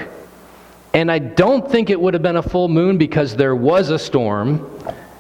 and 0.94 1.12
I 1.12 1.20
don't 1.20 1.70
think 1.70 1.90
it 1.90 2.00
would 2.00 2.14
have 2.14 2.24
been 2.24 2.38
a 2.38 2.44
full 2.44 2.68
moon 2.68 2.98
because 2.98 3.36
there 3.36 3.56
was 3.56 3.90
a 3.90 4.00
storm, 4.00 4.68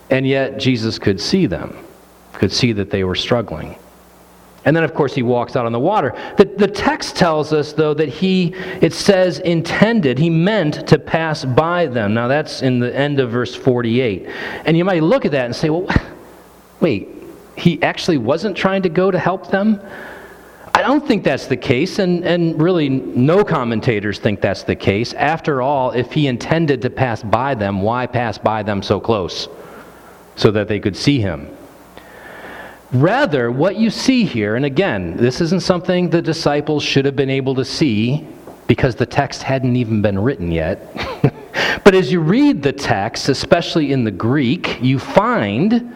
and 0.09 0.25
yet 0.25 0.57
Jesus 0.59 0.97
could 0.97 1.21
see 1.21 1.45
them, 1.45 1.77
could 2.33 2.51
see 2.51 2.71
that 2.71 2.89
they 2.89 3.03
were 3.03 3.15
struggling. 3.15 3.75
And 4.65 4.75
then, 4.75 4.83
of 4.83 4.95
course, 4.95 5.13
he 5.13 5.21
walks 5.21 5.55
out 5.55 5.67
on 5.67 5.71
the 5.71 5.79
water. 5.79 6.15
The, 6.37 6.45
the 6.45 6.67
text 6.67 7.15
tells 7.15 7.53
us, 7.53 7.73
though, 7.73 7.93
that 7.93 8.09
he, 8.09 8.55
it 8.81 8.93
says, 8.93 9.37
intended, 9.39 10.17
he 10.17 10.31
meant 10.31 10.87
to 10.87 10.97
pass 10.97 11.45
by 11.45 11.85
them. 11.85 12.15
Now, 12.15 12.27
that's 12.27 12.63
in 12.63 12.79
the 12.79 12.93
end 12.95 13.19
of 13.19 13.29
verse 13.29 13.53
48. 13.53 14.27
And 14.65 14.75
you 14.75 14.83
might 14.83 15.03
look 15.03 15.23
at 15.23 15.31
that 15.33 15.45
and 15.45 15.55
say, 15.55 15.69
well, 15.69 15.87
wait, 16.85 17.09
he 17.55 17.81
actually 17.81 18.19
wasn't 18.19 18.55
trying 18.55 18.83
to 18.83 18.89
go 18.89 19.09
to 19.09 19.17
help 19.17 19.49
them? 19.49 19.81
I 20.71 20.83
don't 20.83 21.07
think 21.07 21.23
that's 21.23 21.47
the 21.47 21.57
case, 21.57 21.97
and, 21.97 22.23
and 22.23 22.61
really 22.61 22.89
no 22.89 23.43
commentators 23.43 24.19
think 24.19 24.39
that's 24.39 24.61
the 24.61 24.75
case. 24.75 25.11
After 25.13 25.63
all, 25.63 25.89
if 25.93 26.11
he 26.11 26.27
intended 26.27 26.83
to 26.83 26.91
pass 26.91 27.23
by 27.23 27.55
them, 27.55 27.81
why 27.81 28.05
pass 28.05 28.37
by 28.37 28.61
them 28.61 28.83
so 28.83 28.99
close? 28.99 29.47
So 30.35 30.51
that 30.51 30.67
they 30.67 30.79
could 30.79 30.95
see 30.95 31.19
him. 31.19 31.49
Rather, 32.91 33.49
what 33.49 33.77
you 33.77 33.89
see 33.89 34.23
here, 34.23 34.55
and 34.55 34.65
again, 34.65 35.17
this 35.17 35.41
isn't 35.41 35.63
something 35.63 36.11
the 36.11 36.21
disciples 36.21 36.83
should 36.83 37.05
have 37.05 37.15
been 37.15 37.31
able 37.31 37.55
to 37.55 37.65
see 37.65 38.27
because 38.67 38.93
the 38.93 39.07
text 39.07 39.41
hadn't 39.41 39.75
even 39.75 40.03
been 40.03 40.19
written 40.19 40.51
yet. 40.51 40.93
but 41.83 41.95
as 41.95 42.11
you 42.11 42.19
read 42.19 42.61
the 42.61 42.73
text, 42.73 43.27
especially 43.27 43.91
in 43.91 44.03
the 44.03 44.11
Greek, 44.11 44.79
you 44.83 44.99
find 44.99 45.91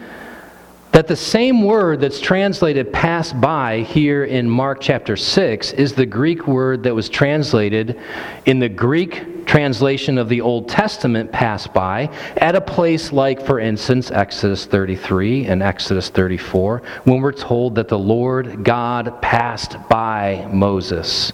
that 0.92 1.08
the 1.08 1.16
same 1.16 1.64
word 1.64 2.02
that's 2.02 2.20
translated 2.20 2.92
pass 2.92 3.32
by 3.32 3.82
here 3.82 4.24
in 4.24 4.50
Mark 4.50 4.82
chapter 4.82 5.16
6 5.16 5.74
is 5.74 5.94
the 5.94 6.06
Greek 6.06 6.48
word 6.48 6.84
that 6.84 6.96
was 6.96 7.10
translated 7.10 8.00
in 8.46 8.60
the 8.60 8.70
Greek 8.70 9.46
translation 9.46 10.18
of 10.18 10.30
the 10.30 10.42
Old 10.42 10.68
Testament 10.68 11.32
pass 11.32 11.68
by 11.68 12.10
at 12.38 12.56
a 12.56 12.62
place 12.62 13.12
like, 13.12 13.46
for 13.46 13.60
instance, 13.60 14.12
Exodus 14.12 14.66
33 14.66 15.46
and 15.46 15.62
Exodus 15.62 16.10
34, 16.10 16.82
when 17.04 17.22
we're 17.22 17.32
told 17.32 17.76
that 17.76 17.88
the 17.88 17.98
Lord 17.98 18.64
God 18.64 19.22
passed 19.22 19.78
by 19.90 20.48
Moses 20.52 21.34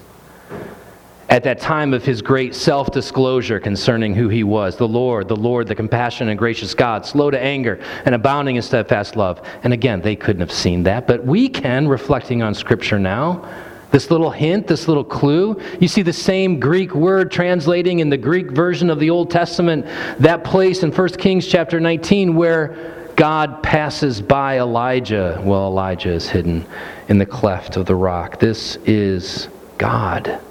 at 1.29 1.44
that 1.44 1.60
time 1.60 1.94
of 1.94 2.05
his 2.05 2.22
great 2.22 2.53
self 2.53 2.91
disclosure 2.91 3.60
concerning 3.60 4.13
who 4.13 4.29
he 4.29 4.44
was 4.44 4.77
the 4.77 4.88
Lord, 4.88 5.27
the 5.27 5.36
Lord, 5.36 5.67
the 5.67 5.75
compassionate 5.75 6.32
and 6.32 6.39
gracious 6.39 6.74
God, 6.74 7.05
slow 7.05 7.32
to 7.32 7.39
anger 7.39 7.79
and 8.05 8.13
abounding 8.13 8.55
in 8.55 8.62
steadfast 8.62 9.15
love. 9.15 9.41
And 9.63 9.74
again, 9.74 10.01
they 10.01 10.15
couldn't 10.15 10.41
have 10.41 10.51
seen 10.51 10.84
that, 10.84 11.08
but 11.08 11.25
we 11.25 11.50
can, 11.50 11.88
reflecting 11.88 12.44
on 12.44 12.53
Scripture 12.53 13.00
now. 13.00 13.48
This 13.91 14.12
little 14.12 14.29
hint, 14.29 14.67
this 14.67 14.88
little 14.88 15.03
clue. 15.03 15.62
You 15.79 15.88
see 15.88 16.01
the 16.01 16.12
same 16.12 16.60
Greek 16.60 16.94
word 16.94 17.32
translating 17.32 18.00
in 18.00 18.10
the 18.10 18.17
Greek 18.17 18.51
version 18.51 18.89
of 18.89 19.00
the 19.00 19.10
Old 19.10 19.32
Testament, 19.32 19.86
that 20.20 20.44
place 20.44 20.84
in 20.84 20.91
1 20.91 21.10
Kings 21.10 21.48
chapter 21.48 21.79
19 21.79 22.36
where 22.36 23.12
God 23.15 23.63
passes 23.63 24.22
by 24.22 24.60
Elijah. 24.60 25.41
Well, 25.46 25.67
Elijah 25.67 26.12
is 26.12 26.27
hidden 26.27 26.65
in 27.08 27.17
the 27.17 27.25
cleft 27.25 27.77
of 27.77 27.86
the 27.86 27.96
rock. 27.96 28.39
This 28.39 28.75
is 28.86 29.48
God 29.77 30.41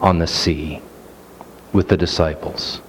on 0.00 0.18
the 0.18 0.26
sea 0.26 0.80
with 1.72 1.88
the 1.88 1.96
disciples. 1.96 2.80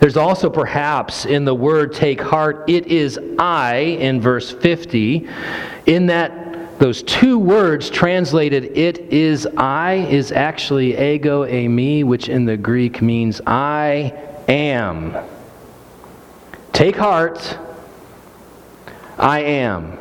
There's 0.00 0.16
also 0.16 0.50
perhaps 0.50 1.24
in 1.24 1.44
the 1.44 1.54
word 1.54 1.94
take 1.94 2.20
heart, 2.20 2.64
it 2.68 2.86
is 2.86 3.18
I 3.38 3.76
in 3.76 4.20
verse 4.20 4.50
50, 4.50 5.28
in 5.86 6.06
that 6.06 6.78
those 6.78 7.02
two 7.04 7.38
words 7.38 7.90
translated 7.90 8.76
it 8.76 8.98
is 8.98 9.46
I 9.56 9.94
is 10.10 10.32
actually 10.32 10.98
ego 10.98 11.46
eimi, 11.46 12.04
which 12.04 12.28
in 12.28 12.44
the 12.44 12.56
Greek 12.56 13.00
means 13.00 13.40
I 13.46 14.12
am. 14.48 15.16
Take 16.72 16.96
heart, 16.96 17.58
I 19.16 19.40
am. 19.40 19.96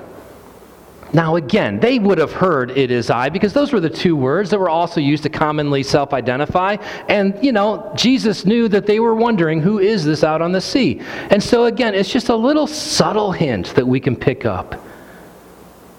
Now, 1.13 1.35
again, 1.35 1.79
they 1.79 1.99
would 1.99 2.17
have 2.19 2.31
heard 2.31 2.71
it 2.71 2.89
is 2.89 3.09
I 3.09 3.29
because 3.29 3.51
those 3.51 3.73
were 3.73 3.81
the 3.81 3.89
two 3.89 4.15
words 4.15 4.49
that 4.51 4.59
were 4.59 4.69
also 4.69 5.01
used 5.01 5.23
to 5.23 5.29
commonly 5.29 5.83
self 5.83 6.13
identify. 6.13 6.77
And, 7.09 7.37
you 7.43 7.51
know, 7.51 7.91
Jesus 7.95 8.45
knew 8.45 8.69
that 8.69 8.85
they 8.85 8.99
were 8.99 9.15
wondering, 9.15 9.61
who 9.61 9.79
is 9.79 10.05
this 10.05 10.23
out 10.23 10.41
on 10.41 10.53
the 10.53 10.61
sea? 10.61 11.01
And 11.29 11.43
so, 11.43 11.65
again, 11.65 11.93
it's 11.93 12.11
just 12.11 12.29
a 12.29 12.35
little 12.35 12.67
subtle 12.67 13.33
hint 13.33 13.75
that 13.75 13.85
we 13.85 13.99
can 13.99 14.15
pick 14.15 14.45
up. 14.45 14.75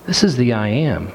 This 0.07 0.25
is 0.25 0.37
the 0.37 0.55
I 0.55 0.69
am. 0.69 1.13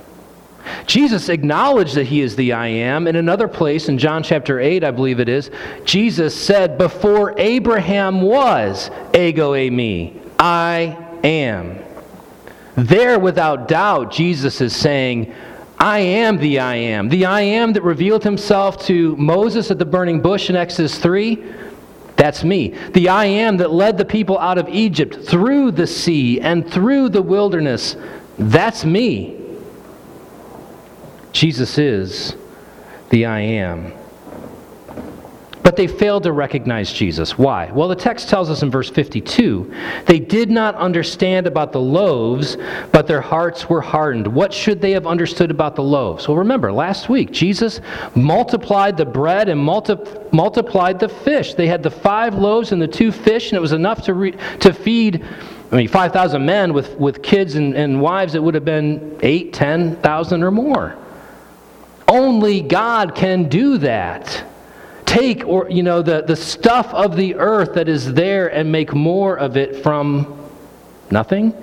Jesus 0.86 1.30
acknowledged 1.30 1.96
that 1.96 2.06
he 2.06 2.22
is 2.22 2.36
the 2.36 2.54
I 2.54 2.68
am. 2.68 3.08
In 3.08 3.16
another 3.16 3.48
place, 3.48 3.90
in 3.90 3.98
John 3.98 4.22
chapter 4.22 4.60
8, 4.60 4.84
I 4.84 4.92
believe 4.92 5.20
it 5.20 5.30
is, 5.30 5.50
Jesus 5.86 6.36
said, 6.36 6.78
Before 6.78 7.34
Abraham 7.40 8.22
was, 8.22 8.92
ego 9.16 9.54
eimi, 9.54 10.20
I 10.38 10.98
am. 11.24 11.87
There, 12.78 13.18
without 13.18 13.68
doubt, 13.68 14.12
Jesus 14.12 14.62
is 14.62 14.76
saying, 14.76 15.34
I 15.80 15.98
am 15.98 16.38
the 16.38 16.60
I 16.60 16.76
am. 16.76 17.10
The 17.10 17.26
I 17.26 17.42
am 17.42 17.74
that 17.74 17.82
revealed 17.82 18.24
himself 18.24 18.86
to 18.86 19.16
Moses 19.16 19.72
at 19.72 19.80
the 19.80 19.86
burning 19.86 20.22
bush 20.22 20.52
in 20.52 20.56
Exodus 20.56 21.00
3, 21.00 21.44
that's 22.16 22.44
me. 22.44 22.76
The 22.94 23.10
I 23.10 23.26
am 23.26 23.58
that 23.58 23.72
led 23.72 23.98
the 23.98 24.06
people 24.06 24.38
out 24.38 24.60
of 24.60 24.70
Egypt 24.70 25.26
through 25.26 25.72
the 25.72 25.88
sea 25.88 26.40
and 26.40 26.72
through 26.72 27.10
the 27.10 27.22
wilderness, 27.22 27.96
that's 28.38 28.86
me. 28.86 29.40
Jesus 31.32 31.80
is 31.80 32.36
the 33.10 33.26
I 33.26 33.40
am. 33.40 33.92
But 35.68 35.76
they 35.76 35.88
failed 35.88 36.24
to 36.24 36.32
recognize 36.32 36.94
Jesus. 36.94 37.38
Why? 37.38 37.70
Well, 37.74 37.90
the 37.90 37.96
text 37.98 38.30
tells 38.30 38.50
us 38.50 38.64
in 38.64 38.72
verse 38.72 38.90
52 38.90 39.70
they 40.06 40.18
did 40.18 40.50
not 40.50 40.76
understand 40.76 41.46
about 41.46 41.74
the 41.74 41.82
loaves, 41.82 42.56
but 42.94 43.06
their 43.06 43.20
hearts 43.20 43.70
were 43.70 43.82
hardened. 43.82 44.28
What 44.28 44.54
should 44.54 44.80
they 44.80 44.92
have 44.92 45.06
understood 45.06 45.52
about 45.52 45.76
the 45.76 45.84
loaves? 45.84 46.26
Well, 46.26 46.38
remember, 46.38 46.72
last 46.72 47.10
week, 47.10 47.32
Jesus 47.32 47.82
multiplied 48.16 48.96
the 48.96 49.04
bread 49.04 49.50
and 49.50 49.60
multi- 49.60 49.98
multiplied 50.32 51.02
the 51.02 51.10
fish. 51.10 51.54
They 51.54 51.68
had 51.68 51.84
the 51.84 51.92
five 51.92 52.36
loaves 52.36 52.72
and 52.72 52.82
the 52.82 52.88
two 52.88 53.12
fish, 53.12 53.52
and 53.52 53.58
it 53.58 53.62
was 53.62 53.74
enough 53.74 54.04
to, 54.04 54.14
re- 54.14 54.38
to 54.62 54.72
feed. 54.72 55.26
I 55.70 55.76
mean, 55.76 55.90
5,000 55.90 56.46
men 56.46 56.72
with, 56.72 56.98
with 56.98 57.22
kids 57.22 57.56
and, 57.56 57.76
and 57.76 58.00
wives, 58.00 58.36
it 58.36 58.42
would 58.42 58.54
have 58.54 58.64
been 58.64 59.20
8, 59.22 59.52
10,000 59.52 60.44
or 60.44 60.52
more. 60.52 60.96
Only 62.08 62.62
God 62.62 63.16
can 63.16 63.50
do 63.50 63.80
that 63.80 64.46
take 65.08 65.44
or 65.48 65.68
you 65.72 65.82
know 65.82 66.04
the, 66.04 66.22
the 66.22 66.36
stuff 66.36 66.94
of 66.94 67.16
the 67.16 67.34
earth 67.36 67.74
that 67.74 67.90
is 67.90 68.14
there 68.14 68.50
and 68.54 68.72
make 68.72 68.94
more 68.94 69.40
of 69.40 69.58
it 69.58 69.82
from 69.82 70.38
nothing 71.10 71.54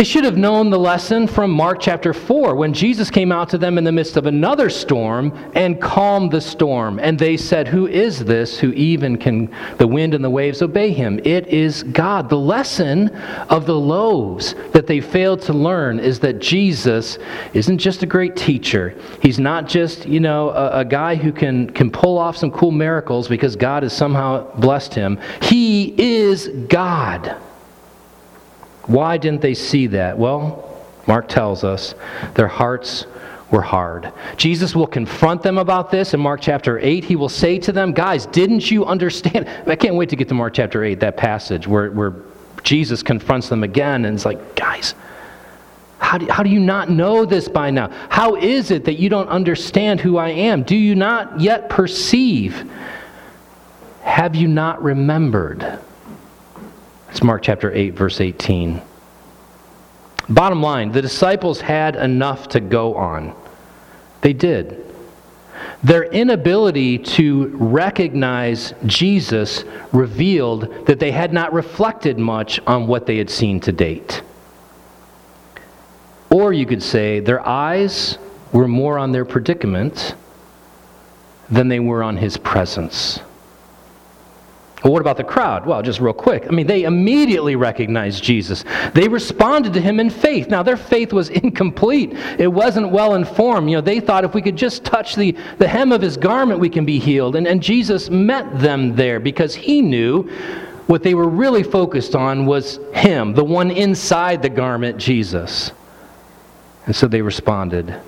they 0.00 0.04
should 0.04 0.24
have 0.24 0.38
known 0.38 0.70
the 0.70 0.78
lesson 0.78 1.26
from 1.26 1.50
Mark 1.50 1.78
chapter 1.78 2.14
4 2.14 2.54
when 2.54 2.72
Jesus 2.72 3.10
came 3.10 3.30
out 3.30 3.50
to 3.50 3.58
them 3.58 3.76
in 3.76 3.84
the 3.84 3.92
midst 3.92 4.16
of 4.16 4.24
another 4.24 4.70
storm 4.70 5.30
and 5.54 5.78
calmed 5.78 6.32
the 6.32 6.40
storm. 6.40 6.98
And 6.98 7.18
they 7.18 7.36
said, 7.36 7.68
Who 7.68 7.86
is 7.86 8.24
this 8.24 8.58
who 8.58 8.72
even 8.72 9.18
can 9.18 9.54
the 9.76 9.86
wind 9.86 10.14
and 10.14 10.24
the 10.24 10.30
waves 10.30 10.62
obey 10.62 10.90
him? 10.94 11.20
It 11.22 11.48
is 11.48 11.82
God. 11.82 12.30
The 12.30 12.38
lesson 12.38 13.10
of 13.50 13.66
the 13.66 13.78
loaves 13.78 14.54
that 14.72 14.86
they 14.86 15.02
failed 15.02 15.42
to 15.42 15.52
learn 15.52 16.00
is 16.00 16.18
that 16.20 16.38
Jesus 16.38 17.18
isn't 17.52 17.76
just 17.76 18.02
a 18.02 18.06
great 18.06 18.36
teacher. 18.36 18.96
He's 19.20 19.38
not 19.38 19.68
just, 19.68 20.06
you 20.06 20.20
know, 20.20 20.48
a, 20.48 20.78
a 20.78 20.84
guy 20.86 21.14
who 21.14 21.30
can, 21.30 21.68
can 21.68 21.90
pull 21.90 22.16
off 22.16 22.38
some 22.38 22.50
cool 22.52 22.72
miracles 22.72 23.28
because 23.28 23.54
God 23.54 23.82
has 23.82 23.94
somehow 23.94 24.50
blessed 24.56 24.94
him. 24.94 25.20
He 25.42 25.94
is 25.98 26.48
God. 26.70 27.36
Why 28.90 29.18
didn't 29.18 29.40
they 29.40 29.54
see 29.54 29.86
that? 29.88 30.18
Well, 30.18 30.68
Mark 31.06 31.28
tells 31.28 31.62
us 31.62 31.94
their 32.34 32.48
hearts 32.48 33.06
were 33.52 33.62
hard. 33.62 34.12
Jesus 34.36 34.74
will 34.74 34.88
confront 34.88 35.44
them 35.44 35.58
about 35.58 35.92
this 35.92 36.12
in 36.12 36.18
Mark 36.18 36.40
chapter 36.40 36.76
8. 36.80 37.04
He 37.04 37.14
will 37.14 37.28
say 37.28 37.60
to 37.60 37.70
them, 37.70 37.92
Guys, 37.92 38.26
didn't 38.26 38.68
you 38.68 38.84
understand? 38.84 39.48
I 39.68 39.76
can't 39.76 39.94
wait 39.94 40.08
to 40.08 40.16
get 40.16 40.26
to 40.28 40.34
Mark 40.34 40.54
chapter 40.54 40.82
8, 40.82 40.98
that 41.00 41.16
passage 41.16 41.68
where, 41.68 41.92
where 41.92 42.14
Jesus 42.64 43.00
confronts 43.04 43.48
them 43.48 43.62
again 43.62 44.06
and 44.06 44.16
is 44.16 44.24
like, 44.24 44.56
Guys, 44.56 44.96
how 46.00 46.18
do, 46.18 46.26
how 46.26 46.42
do 46.42 46.50
you 46.50 46.58
not 46.58 46.90
know 46.90 47.24
this 47.24 47.48
by 47.48 47.70
now? 47.70 47.92
How 48.08 48.34
is 48.34 48.72
it 48.72 48.86
that 48.86 48.94
you 48.94 49.08
don't 49.08 49.28
understand 49.28 50.00
who 50.00 50.16
I 50.16 50.30
am? 50.30 50.64
Do 50.64 50.74
you 50.74 50.96
not 50.96 51.38
yet 51.38 51.70
perceive? 51.70 52.68
Have 54.02 54.34
you 54.34 54.48
not 54.48 54.82
remembered? 54.82 55.78
It's 57.10 57.24
Mark 57.24 57.42
chapter 57.42 57.72
8, 57.72 57.90
verse 57.90 58.20
18. 58.20 58.80
Bottom 60.28 60.62
line, 60.62 60.92
the 60.92 61.02
disciples 61.02 61.60
had 61.60 61.96
enough 61.96 62.48
to 62.50 62.60
go 62.60 62.94
on. 62.94 63.34
They 64.20 64.32
did. 64.32 64.86
Their 65.82 66.04
inability 66.04 66.98
to 66.98 67.48
recognize 67.48 68.74
Jesus 68.86 69.64
revealed 69.92 70.86
that 70.86 71.00
they 71.00 71.10
had 71.10 71.32
not 71.32 71.52
reflected 71.52 72.16
much 72.16 72.60
on 72.66 72.86
what 72.86 73.06
they 73.06 73.18
had 73.18 73.28
seen 73.28 73.58
to 73.60 73.72
date. 73.72 74.22
Or 76.30 76.52
you 76.52 76.64
could 76.64 76.82
say 76.82 77.18
their 77.18 77.44
eyes 77.44 78.18
were 78.52 78.68
more 78.68 78.98
on 78.98 79.10
their 79.10 79.24
predicament 79.24 80.14
than 81.50 81.66
they 81.66 81.80
were 81.80 82.04
on 82.04 82.18
his 82.18 82.36
presence. 82.36 83.18
Well, 84.82 84.94
what 84.94 85.02
about 85.02 85.18
the 85.18 85.24
crowd? 85.24 85.66
Well, 85.66 85.82
just 85.82 86.00
real 86.00 86.14
quick. 86.14 86.46
I 86.46 86.50
mean, 86.50 86.66
they 86.66 86.84
immediately 86.84 87.54
recognized 87.54 88.22
Jesus. 88.24 88.64
They 88.94 89.08
responded 89.08 89.74
to 89.74 89.80
him 89.80 90.00
in 90.00 90.08
faith. 90.08 90.48
Now, 90.48 90.62
their 90.62 90.78
faith 90.78 91.12
was 91.12 91.28
incomplete. 91.28 92.12
It 92.38 92.48
wasn't 92.48 92.90
well 92.90 93.14
informed. 93.14 93.68
You 93.68 93.76
know, 93.76 93.82
they 93.82 94.00
thought 94.00 94.24
if 94.24 94.34
we 94.34 94.40
could 94.40 94.56
just 94.56 94.84
touch 94.84 95.16
the, 95.16 95.36
the 95.58 95.68
hem 95.68 95.92
of 95.92 96.00
his 96.00 96.16
garment, 96.16 96.60
we 96.60 96.70
can 96.70 96.86
be 96.86 96.98
healed. 96.98 97.36
And, 97.36 97.46
and 97.46 97.62
Jesus 97.62 98.08
met 98.08 98.58
them 98.58 98.96
there 98.96 99.20
because 99.20 99.54
he 99.54 99.82
knew 99.82 100.22
what 100.86 101.02
they 101.02 101.14
were 101.14 101.28
really 101.28 101.62
focused 101.62 102.16
on 102.16 102.46
was 102.46 102.80
him, 102.92 103.34
the 103.34 103.44
one 103.44 103.70
inside 103.70 104.42
the 104.42 104.48
garment, 104.48 104.96
Jesus. 104.96 105.72
And 106.86 106.96
so 106.96 107.06
they 107.06 107.22
responded 107.22 108.00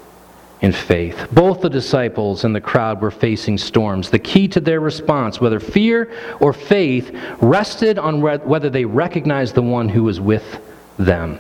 in 0.62 0.73
faith. 0.73 1.26
Both 1.33 1.61
the 1.61 1.69
disciples 1.69 2.45
and 2.45 2.54
the 2.54 2.61
crowd 2.61 3.02
were 3.02 3.11
facing 3.11 3.59
storms. 3.59 4.11
The 4.11 4.19
key 4.19 4.49
to 4.49 4.61
their 4.61 4.81
response, 4.81 5.40
whether 5.40 5.61
fear 5.61 6.12
or 6.40 6.52
faith, 6.52 7.14
rested 7.40 7.99
on 7.99 8.21
whether 8.21 8.71
they 8.71 8.85
recognized 8.85 9.54
the 9.54 9.62
one 9.62 9.88
who 9.88 10.04
was 10.04 10.21
with 10.21 10.61
them. 10.99 11.38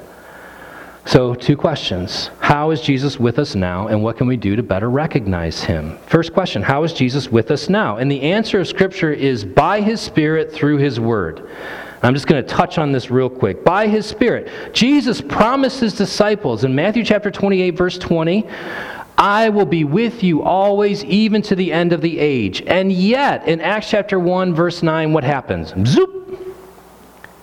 So, 1.04 1.34
two 1.34 1.56
questions. 1.56 2.30
How 2.38 2.70
is 2.70 2.80
Jesus 2.80 3.18
with 3.18 3.40
us 3.40 3.56
now, 3.56 3.88
and 3.88 4.04
what 4.04 4.16
can 4.16 4.28
we 4.28 4.36
do 4.36 4.54
to 4.54 4.62
better 4.62 4.88
recognize 4.88 5.64
him? 5.64 5.98
First 6.06 6.32
question 6.32 6.62
How 6.62 6.84
is 6.84 6.92
Jesus 6.92 7.28
with 7.28 7.50
us 7.50 7.68
now? 7.68 7.96
And 7.96 8.10
the 8.10 8.22
answer 8.22 8.60
of 8.60 8.68
Scripture 8.68 9.12
is 9.12 9.44
by 9.44 9.80
his 9.80 10.00
Spirit 10.00 10.52
through 10.52 10.76
his 10.76 11.00
word. 11.00 11.48
I'm 12.04 12.14
just 12.14 12.26
going 12.26 12.42
to 12.42 12.48
touch 12.48 12.78
on 12.78 12.90
this 12.90 13.10
real 13.10 13.28
quick. 13.28 13.64
By 13.64 13.86
his 13.86 14.06
Spirit, 14.06 14.50
Jesus 14.72 15.20
promised 15.20 15.80
his 15.80 15.94
disciples 15.94 16.64
in 16.64 16.74
Matthew 16.74 17.04
chapter 17.04 17.30
28, 17.30 17.70
verse 17.70 17.98
20, 17.98 18.46
I 19.18 19.50
will 19.50 19.66
be 19.66 19.84
with 19.84 20.22
you 20.22 20.42
always, 20.42 21.04
even 21.04 21.42
to 21.42 21.54
the 21.54 21.72
end 21.72 21.92
of 21.92 22.00
the 22.00 22.18
age. 22.18 22.62
And 22.66 22.90
yet, 22.90 23.46
in 23.46 23.60
Acts 23.60 23.90
chapter 23.90 24.18
1, 24.18 24.54
verse 24.54 24.82
9, 24.82 25.12
what 25.12 25.24
happens? 25.24 25.72
Zoop! 25.86 26.22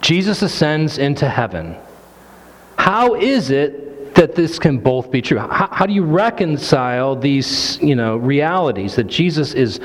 Jesus 0.01 0.41
ascends 0.41 0.97
into 0.97 1.29
heaven. 1.29 1.75
How 2.77 3.15
is 3.15 3.51
it 3.51 4.15
that 4.15 4.35
this 4.35 4.57
can 4.57 4.79
both 4.79 5.11
be 5.11 5.21
true? 5.21 5.37
How, 5.37 5.69
how 5.71 5.85
do 5.85 5.93
you 5.93 6.03
reconcile 6.03 7.15
these 7.15 7.79
you 7.81 7.95
know, 7.95 8.17
realities 8.17 8.95
that 8.95 9.05
Jesus 9.05 9.53
is 9.53 9.79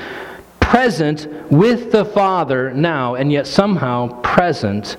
present 0.59 1.27
with 1.51 1.91
the 1.91 2.05
Father 2.05 2.73
now, 2.73 3.15
and 3.15 3.31
yet 3.31 3.45
somehow 3.45 4.19
present 4.21 4.97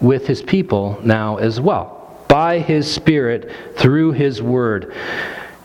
with 0.00 0.26
his 0.26 0.42
people 0.42 0.98
now 1.04 1.36
as 1.36 1.60
well, 1.60 2.24
by 2.28 2.58
his 2.58 2.92
Spirit 2.92 3.50
through 3.76 4.12
his 4.12 4.42
Word? 4.42 4.94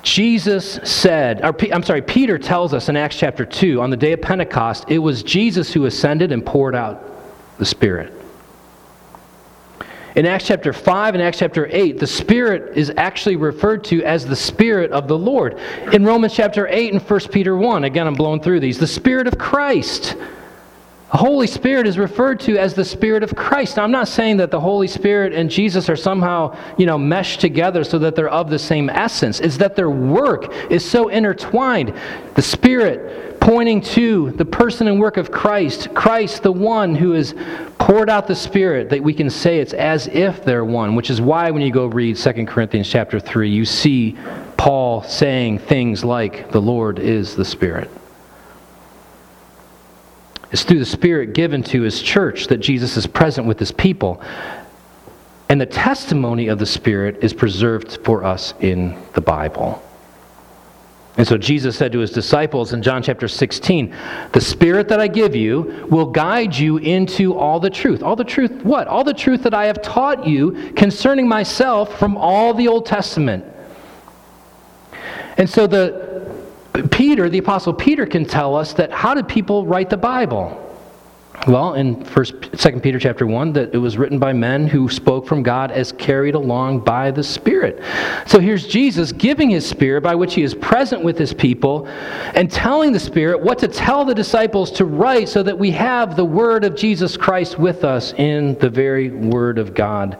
Jesus 0.09 0.79
said, 0.83 1.45
or 1.45 1.55
I'm 1.71 1.83
sorry, 1.83 2.01
Peter 2.01 2.39
tells 2.39 2.73
us 2.73 2.89
in 2.89 2.97
Acts 2.97 3.15
chapter 3.15 3.45
2, 3.45 3.79
on 3.79 3.91
the 3.91 3.95
day 3.95 4.13
of 4.13 4.21
Pentecost, 4.23 4.85
it 4.87 4.97
was 4.97 5.21
Jesus 5.21 5.71
who 5.71 5.85
ascended 5.85 6.31
and 6.31 6.43
poured 6.43 6.73
out 6.73 7.03
the 7.59 7.65
Spirit. 7.65 8.11
In 10.15 10.25
Acts 10.25 10.47
chapter 10.47 10.73
5 10.73 11.13
and 11.13 11.21
Acts 11.21 11.37
chapter 11.37 11.67
8, 11.71 11.99
the 11.99 12.07
Spirit 12.07 12.75
is 12.75 12.91
actually 12.97 13.35
referred 13.35 13.83
to 13.85 14.03
as 14.03 14.25
the 14.25 14.35
Spirit 14.35 14.91
of 14.91 15.07
the 15.07 15.15
Lord. 15.17 15.59
In 15.93 16.03
Romans 16.03 16.33
chapter 16.33 16.67
8 16.67 16.93
and 16.93 17.01
1 17.03 17.19
Peter 17.31 17.55
1, 17.55 17.83
again, 17.83 18.07
I'm 18.07 18.15
blowing 18.15 18.41
through 18.41 18.61
these, 18.61 18.79
the 18.79 18.87
Spirit 18.87 19.27
of 19.27 19.37
Christ 19.37 20.15
the 21.11 21.17
Holy 21.17 21.47
Spirit 21.47 21.87
is 21.87 21.97
referred 21.97 22.39
to 22.41 22.57
as 22.57 22.75
the 22.75 22.85
Spirit 22.85 23.23
of 23.23 23.35
Christ. 23.35 23.77
Now, 23.77 23.83
I'm 23.83 23.91
not 23.91 24.07
saying 24.07 24.37
that 24.37 24.51
the 24.51 24.59
Holy 24.59 24.87
Spirit 24.87 25.33
and 25.33 25.49
Jesus 25.49 25.89
are 25.89 25.95
somehow, 25.95 26.55
you 26.77 26.85
know, 26.85 26.99
meshed 26.99 27.41
together 27.41 27.83
so 27.83 27.97
that 27.99 28.15
they're 28.15 28.29
of 28.29 28.51
the 28.51 28.59
same 28.59 28.91
essence. 28.91 29.39
It's 29.39 29.57
that 29.57 29.75
their 29.75 29.89
work 29.89 30.53
is 30.69 30.87
so 30.87 31.09
intertwined. 31.09 31.95
The 32.35 32.43
Spirit 32.43 33.39
pointing 33.39 33.81
to 33.81 34.29
the 34.31 34.45
person 34.45 34.87
and 34.87 34.99
work 34.99 35.17
of 35.17 35.31
Christ, 35.31 35.91
Christ, 35.95 36.43
the 36.43 36.51
one 36.51 36.93
who 36.93 37.13
has 37.13 37.33
poured 37.79 38.09
out 38.09 38.27
the 38.27 38.35
Spirit, 38.35 38.89
that 38.89 39.01
we 39.01 39.13
can 39.13 39.31
say 39.31 39.57
it's 39.59 39.73
as 39.73 40.05
if 40.07 40.43
they're 40.45 40.65
one, 40.65 40.93
which 40.93 41.09
is 41.09 41.19
why 41.19 41.49
when 41.49 41.63
you 41.63 41.71
go 41.71 41.87
read 41.87 42.17
2 42.17 42.45
Corinthians 42.45 42.87
chapter 42.87 43.19
3, 43.19 43.49
you 43.49 43.65
see 43.65 44.15
Paul 44.57 45.01
saying 45.01 45.57
things 45.59 46.03
like, 46.03 46.51
the 46.51 46.61
Lord 46.61 46.99
is 46.99 47.35
the 47.35 47.45
Spirit. 47.45 47.89
It's 50.51 50.63
through 50.63 50.79
the 50.79 50.85
Spirit 50.85 51.33
given 51.33 51.63
to 51.63 51.81
His 51.81 52.01
church 52.01 52.47
that 52.47 52.57
Jesus 52.57 52.97
is 52.97 53.05
present 53.07 53.47
with 53.47 53.59
His 53.59 53.71
people. 53.71 54.21
And 55.49 55.59
the 55.59 55.65
testimony 55.65 56.47
of 56.47 56.59
the 56.59 56.65
Spirit 56.65 57.23
is 57.23 57.33
preserved 57.33 57.99
for 58.03 58.23
us 58.23 58.53
in 58.59 58.97
the 59.13 59.21
Bible. 59.21 59.83
And 61.17 61.27
so 61.27 61.37
Jesus 61.37 61.75
said 61.75 61.91
to 61.91 61.99
his 61.99 62.11
disciples 62.11 62.71
in 62.71 62.81
John 62.81 63.03
chapter 63.03 63.27
16, 63.27 63.93
The 64.31 64.39
Spirit 64.39 64.87
that 64.87 65.01
I 65.01 65.07
give 65.07 65.35
you 65.35 65.85
will 65.89 66.05
guide 66.05 66.55
you 66.55 66.77
into 66.77 67.37
all 67.37 67.59
the 67.59 67.69
truth. 67.69 68.01
All 68.01 68.15
the 68.15 68.23
truth, 68.23 68.63
what? 68.63 68.87
All 68.87 69.03
the 69.03 69.13
truth 69.13 69.43
that 69.43 69.53
I 69.53 69.65
have 69.65 69.81
taught 69.81 70.25
you 70.25 70.71
concerning 70.77 71.27
myself 71.27 71.99
from 71.99 72.15
all 72.15 72.53
the 72.53 72.69
Old 72.69 72.85
Testament. 72.85 73.43
And 75.37 75.49
so 75.49 75.67
the, 75.67 76.31
Peter, 76.83 77.29
the 77.29 77.39
Apostle 77.39 77.73
Peter, 77.73 78.05
can 78.05 78.25
tell 78.25 78.55
us 78.55 78.73
that 78.73 78.91
how 78.91 79.13
did 79.13 79.27
people 79.27 79.65
write 79.65 79.89
the 79.89 79.97
Bible? 79.97 80.65
Well, 81.47 81.75
in 81.75 82.03
First, 82.03 82.33
Second 82.57 82.83
Peter 82.83 82.99
chapter 82.99 83.25
one, 83.25 83.53
that 83.53 83.73
it 83.73 83.77
was 83.77 83.97
written 83.97 84.19
by 84.19 84.33
men 84.33 84.67
who 84.67 84.89
spoke 84.89 85.25
from 85.25 85.41
God 85.41 85.71
as 85.71 85.93
carried 85.93 86.35
along 86.35 86.81
by 86.81 87.11
the 87.11 87.23
Spirit. 87.23 87.81
So 88.27 88.39
here's 88.39 88.67
Jesus 88.67 89.13
giving 89.13 89.49
His 89.49 89.65
Spirit, 89.65 90.01
by 90.01 90.15
which 90.15 90.33
He 90.33 90.43
is 90.43 90.53
present 90.53 91.01
with 91.01 91.17
His 91.17 91.33
people, 91.33 91.87
and 91.87 92.51
telling 92.51 92.91
the 92.91 92.99
Spirit 92.99 93.41
what 93.41 93.57
to 93.59 93.69
tell 93.69 94.03
the 94.03 94.13
disciples 94.13 94.69
to 94.71 94.85
write, 94.85 95.29
so 95.29 95.41
that 95.41 95.57
we 95.57 95.71
have 95.71 96.17
the 96.17 96.25
Word 96.25 96.65
of 96.65 96.75
Jesus 96.75 97.15
Christ 97.15 97.57
with 97.57 97.85
us 97.85 98.13
in 98.13 98.57
the 98.59 98.69
very 98.69 99.09
Word 99.09 99.59
of 99.59 99.73
God 99.73 100.17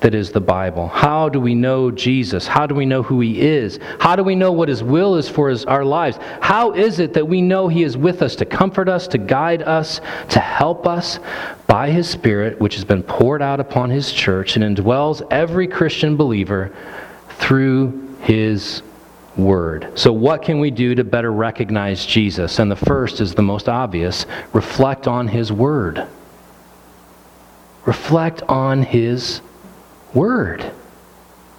that 0.00 0.14
is 0.14 0.32
the 0.32 0.40
Bible. 0.40 0.88
How 0.88 1.28
do 1.28 1.38
we 1.40 1.54
know 1.54 1.90
Jesus? 1.90 2.46
How 2.46 2.66
do 2.66 2.74
we 2.74 2.86
know 2.86 3.02
who 3.02 3.20
He 3.20 3.40
is? 3.40 3.78
How 3.98 4.16
do 4.16 4.24
we 4.24 4.34
know 4.34 4.50
what 4.50 4.68
His 4.68 4.82
will 4.82 5.16
is 5.16 5.28
for 5.28 5.50
his, 5.50 5.64
our 5.66 5.84
lives? 5.84 6.18
How 6.40 6.72
is 6.72 7.00
it 7.00 7.12
that 7.14 7.28
we 7.28 7.42
know 7.42 7.68
He 7.68 7.82
is 7.82 7.96
with 7.96 8.22
us 8.22 8.34
to 8.36 8.46
comfort 8.46 8.88
us, 8.88 9.06
to 9.08 9.18
guide 9.18 9.62
us, 9.62 10.00
to 10.30 10.40
help 10.40 10.86
us 10.86 11.20
by 11.66 11.90
His 11.90 12.08
Spirit, 12.08 12.58
which 12.60 12.76
has 12.76 12.84
been 12.84 13.02
poured 13.02 13.42
out 13.42 13.60
upon 13.60 13.90
His 13.90 14.10
church 14.10 14.56
and 14.56 14.64
indwells 14.64 15.26
every 15.30 15.68
Christian 15.68 16.16
believer 16.16 16.74
through 17.38 18.16
His 18.22 18.82
Word. 19.36 19.92
So, 19.94 20.12
what 20.12 20.42
can 20.42 20.60
we 20.60 20.70
do 20.70 20.94
to 20.94 21.04
better 21.04 21.30
recognize 21.30 22.06
Jesus? 22.06 22.58
And 22.58 22.70
the 22.70 22.76
first 22.76 23.20
is 23.20 23.34
the 23.34 23.42
most 23.42 23.68
obvious 23.68 24.24
reflect 24.54 25.06
on 25.06 25.28
His 25.28 25.52
Word. 25.52 26.06
Reflect 27.84 28.42
on 28.42 28.82
His 28.82 29.40
word. 30.14 30.72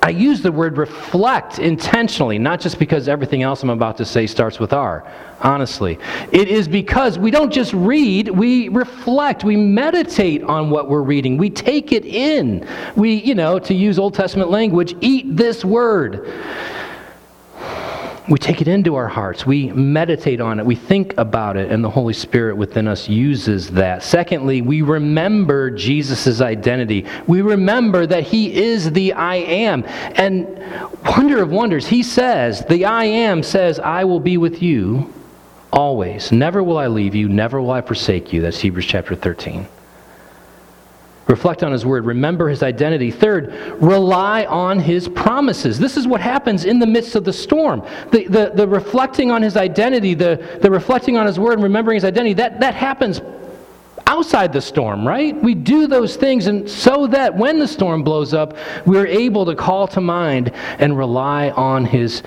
I 0.03 0.09
use 0.09 0.41
the 0.41 0.51
word 0.51 0.77
reflect 0.77 1.59
intentionally, 1.59 2.39
not 2.39 2.59
just 2.59 2.79
because 2.79 3.07
everything 3.07 3.43
else 3.43 3.61
I'm 3.61 3.69
about 3.69 3.97
to 3.97 4.05
say 4.05 4.25
starts 4.25 4.59
with 4.59 4.73
R, 4.73 5.05
honestly. 5.41 5.99
It 6.31 6.47
is 6.47 6.67
because 6.67 7.19
we 7.19 7.29
don't 7.29 7.53
just 7.53 7.71
read, 7.73 8.27
we 8.27 8.69
reflect, 8.69 9.43
we 9.43 9.55
meditate 9.55 10.41
on 10.41 10.71
what 10.71 10.89
we're 10.89 11.03
reading, 11.03 11.37
we 11.37 11.51
take 11.51 11.91
it 11.91 12.03
in. 12.03 12.67
We, 12.95 13.13
you 13.13 13.35
know, 13.35 13.59
to 13.59 13.75
use 13.75 13.99
Old 13.99 14.15
Testament 14.15 14.49
language, 14.49 14.95
eat 15.01 15.37
this 15.37 15.63
word 15.63 16.27
we 18.29 18.37
take 18.37 18.61
it 18.61 18.67
into 18.67 18.95
our 18.95 19.07
hearts. 19.07 19.45
We 19.45 19.71
meditate 19.71 20.39
on 20.39 20.59
it. 20.59 20.65
We 20.65 20.75
think 20.75 21.17
about 21.17 21.57
it, 21.57 21.71
and 21.71 21.83
the 21.83 21.89
Holy 21.89 22.13
Spirit 22.13 22.55
within 22.55 22.87
us 22.87 23.09
uses 23.09 23.69
that. 23.71 24.03
Secondly, 24.03 24.61
we 24.61 24.81
remember 24.81 25.71
Jesus' 25.71 26.39
identity. 26.39 27.05
We 27.27 27.41
remember 27.41 28.05
that 28.05 28.23
He 28.23 28.53
is 28.53 28.91
the 28.91 29.13
I 29.13 29.35
am. 29.35 29.83
And 30.15 30.47
wonder 31.17 31.41
of 31.41 31.51
wonders, 31.51 31.87
He 31.87 32.03
says, 32.03 32.63
The 32.65 32.85
I 32.85 33.05
am 33.05 33.43
says, 33.43 33.79
I 33.79 34.03
will 34.03 34.19
be 34.19 34.37
with 34.37 34.61
you 34.61 35.11
always. 35.73 36.31
Never 36.31 36.63
will 36.63 36.77
I 36.77 36.87
leave 36.87 37.15
you, 37.15 37.27
never 37.27 37.61
will 37.61 37.71
I 37.71 37.81
forsake 37.81 38.31
you. 38.31 38.41
That's 38.41 38.59
Hebrews 38.59 38.85
chapter 38.85 39.15
13. 39.15 39.67
Reflect 41.31 41.63
on 41.63 41.71
his 41.71 41.85
word. 41.85 42.05
Remember 42.05 42.49
his 42.49 42.61
identity. 42.61 43.09
Third, 43.09 43.53
rely 43.81 44.43
on 44.45 44.81
his 44.81 45.07
promises. 45.07 45.79
This 45.79 45.95
is 45.95 46.05
what 46.05 46.19
happens 46.19 46.65
in 46.65 46.77
the 46.77 46.85
midst 46.85 47.15
of 47.15 47.23
the 47.23 47.31
storm. 47.31 47.87
The, 48.11 48.27
the, 48.27 48.51
the 48.53 48.67
reflecting 48.67 49.31
on 49.31 49.41
his 49.41 49.55
identity, 49.55 50.13
the, 50.13 50.59
the 50.61 50.69
reflecting 50.69 51.15
on 51.15 51.25
his 51.25 51.39
word 51.39 51.53
and 51.53 51.63
remembering 51.63 51.95
his 51.95 52.03
identity, 52.03 52.33
that, 52.33 52.59
that 52.59 52.75
happens 52.75 53.21
outside 54.07 54.51
the 54.51 54.59
storm, 54.59 55.07
right? 55.07 55.41
We 55.41 55.55
do 55.55 55.87
those 55.87 56.17
things 56.17 56.47
and 56.47 56.69
so 56.69 57.07
that 57.07 57.37
when 57.37 57.59
the 57.59 57.67
storm 57.67 58.03
blows 58.03 58.33
up, 58.33 58.57
we're 58.85 59.07
able 59.07 59.45
to 59.45 59.55
call 59.55 59.87
to 59.87 60.01
mind 60.01 60.51
and 60.79 60.97
rely 60.97 61.51
on 61.51 61.85
his 61.85 62.23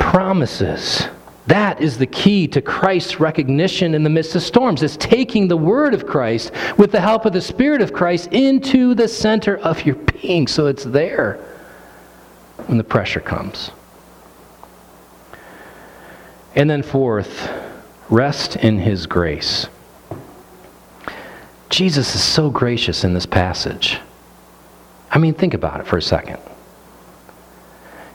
promises. 0.00 1.06
That 1.48 1.80
is 1.80 1.96
the 1.96 2.06
key 2.06 2.46
to 2.48 2.60
Christ's 2.60 3.20
recognition 3.20 3.94
in 3.94 4.02
the 4.02 4.10
midst 4.10 4.36
of 4.36 4.42
storms. 4.42 4.82
It's 4.82 4.98
taking 4.98 5.48
the 5.48 5.56
word 5.56 5.94
of 5.94 6.06
Christ 6.06 6.52
with 6.76 6.92
the 6.92 7.00
help 7.00 7.24
of 7.24 7.32
the 7.32 7.40
Spirit 7.40 7.80
of 7.80 7.94
Christ 7.94 8.28
into 8.32 8.94
the 8.94 9.08
center 9.08 9.56
of 9.56 9.86
your 9.86 9.94
being 9.94 10.46
so 10.46 10.66
it's 10.66 10.84
there 10.84 11.36
when 12.66 12.76
the 12.76 12.84
pressure 12.84 13.20
comes. 13.20 13.70
And 16.54 16.68
then, 16.68 16.82
fourth, 16.82 17.50
rest 18.10 18.56
in 18.56 18.78
his 18.78 19.06
grace. 19.06 19.68
Jesus 21.70 22.14
is 22.14 22.22
so 22.22 22.50
gracious 22.50 23.04
in 23.04 23.14
this 23.14 23.26
passage. 23.26 24.00
I 25.10 25.16
mean, 25.16 25.32
think 25.32 25.54
about 25.54 25.80
it 25.80 25.86
for 25.86 25.96
a 25.96 26.02
second. 26.02 26.40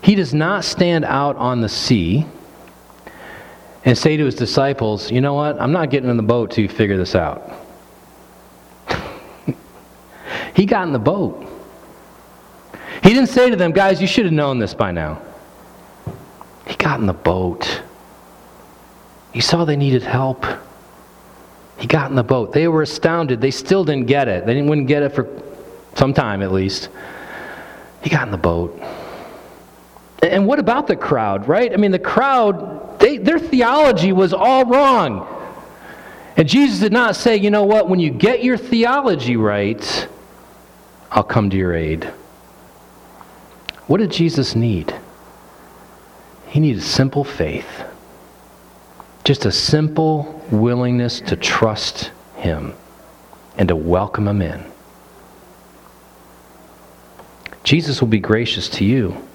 He 0.04 0.14
does 0.14 0.36
not 0.36 0.66
stand 0.66 1.04
out 1.06 1.36
on 1.38 1.62
the 1.62 1.70
sea 1.70 2.28
and 3.86 3.98
say 3.98 4.18
to 4.18 4.26
his 4.26 4.36
disciples, 4.36 5.12
You 5.12 5.22
know 5.22 5.34
what? 5.34 5.60
I'm 5.60 5.72
not 5.72 5.90
getting 5.90 6.10
in 6.10 6.18
the 6.18 6.24
boat 6.24 6.52
to 6.52 6.68
figure 6.68 6.98
this 6.98 7.16
out. 7.16 7.52
he 10.56 10.66
got 10.66 10.88
in 10.88 10.94
the 10.94 11.00
boat. 11.00 11.48
He 13.04 13.10
didn't 13.10 13.30
say 13.30 13.50
to 13.50 13.56
them, 13.56 13.72
Guys, 13.72 14.02
you 14.02 14.08
should 14.08 14.26
have 14.26 14.34
known 14.34 14.60
this 14.60 14.74
by 14.74 14.92
now. 14.92 15.22
He 16.66 16.76
got 16.76 17.00
in 17.00 17.06
the 17.06 17.14
boat. 17.14 17.82
He 19.34 19.42
saw 19.42 19.66
they 19.66 19.76
needed 19.76 20.04
help. 20.04 20.46
He 21.78 21.88
got 21.88 22.10
in 22.10 22.16
the 22.16 22.24
boat. 22.24 22.54
They 22.54 22.68
were 22.68 22.84
astounded. 22.84 23.42
They 23.42 23.52
still 23.52 23.84
didn't 23.84 24.06
get 24.06 24.28
it. 24.28 24.46
They 24.46 24.54
didn't, 24.54 24.70
wouldn't 24.70 24.88
get 24.88 25.04
it 25.04 25.10
for 25.10 25.28
some 25.96 26.14
time 26.14 26.42
at 26.42 26.52
least. 26.52 26.90
He 28.04 28.10
got 28.10 28.28
in 28.28 28.32
the 28.32 28.38
boat. 28.38 28.80
And 30.22 30.48
what 30.48 30.60
about 30.60 30.88
the 30.88 30.96
crowd, 30.96 31.48
right? 31.48 31.74
I 31.74 31.78
mean, 31.78 31.92
the 31.92 32.00
crowd, 32.00 32.93
their 33.26 33.40
theology 33.40 34.12
was 34.12 34.34
all 34.34 34.66
wrong. 34.66 35.28
And 36.36 36.48
Jesus 36.48 36.80
did 36.80 36.92
not 36.92 37.16
say, 37.16 37.38
you 37.38 37.52
know 37.52 37.64
what, 37.64 37.88
when 37.88 38.00
you 38.00 38.10
get 38.10 38.44
your 38.44 38.58
theology 38.58 39.38
right, 39.38 40.08
I'll 41.12 41.24
come 41.24 41.50
to 41.50 41.58
your 41.58 41.76
aid. 41.76 42.06
What 43.88 44.00
did 44.00 44.12
Jesus 44.12 44.56
need? 44.56 44.96
He 46.48 46.60
needed 46.60 46.82
simple 46.82 47.24
faith. 47.24 47.84
Just 49.24 49.46
a 49.46 49.52
simple 49.52 50.42
willingness 50.52 51.22
to 51.22 51.36
trust 51.36 52.12
Him 52.36 52.74
and 53.58 53.68
to 53.70 53.76
welcome 53.76 54.28
Him 54.28 54.42
in. 54.42 54.64
Jesus 57.64 58.02
will 58.02 58.10
be 58.10 58.20
gracious 58.20 58.68
to 58.70 58.86
you. 58.86 59.28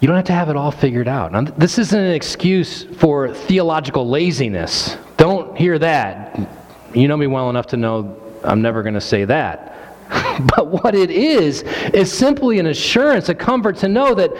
You 0.00 0.06
don't 0.06 0.16
have 0.16 0.24
to 0.26 0.32
have 0.32 0.48
it 0.48 0.56
all 0.56 0.70
figured 0.70 1.08
out. 1.08 1.32
Now, 1.32 1.42
this 1.42 1.78
isn't 1.78 1.98
an 1.98 2.12
excuse 2.12 2.84
for 2.84 3.34
theological 3.34 4.08
laziness. 4.08 4.96
Don't 5.18 5.56
hear 5.56 5.78
that. 5.78 6.40
You 6.94 7.06
know 7.06 7.18
me 7.18 7.26
well 7.26 7.50
enough 7.50 7.66
to 7.68 7.76
know 7.76 8.16
I'm 8.42 8.62
never 8.62 8.82
going 8.82 8.94
to 8.94 9.00
say 9.00 9.26
that. 9.26 9.76
but 10.56 10.68
what 10.68 10.94
it 10.94 11.10
is, 11.10 11.62
is 11.92 12.10
simply 12.10 12.58
an 12.58 12.66
assurance, 12.66 13.28
a 13.28 13.34
comfort 13.34 13.76
to 13.78 13.88
know 13.88 14.14
that 14.14 14.32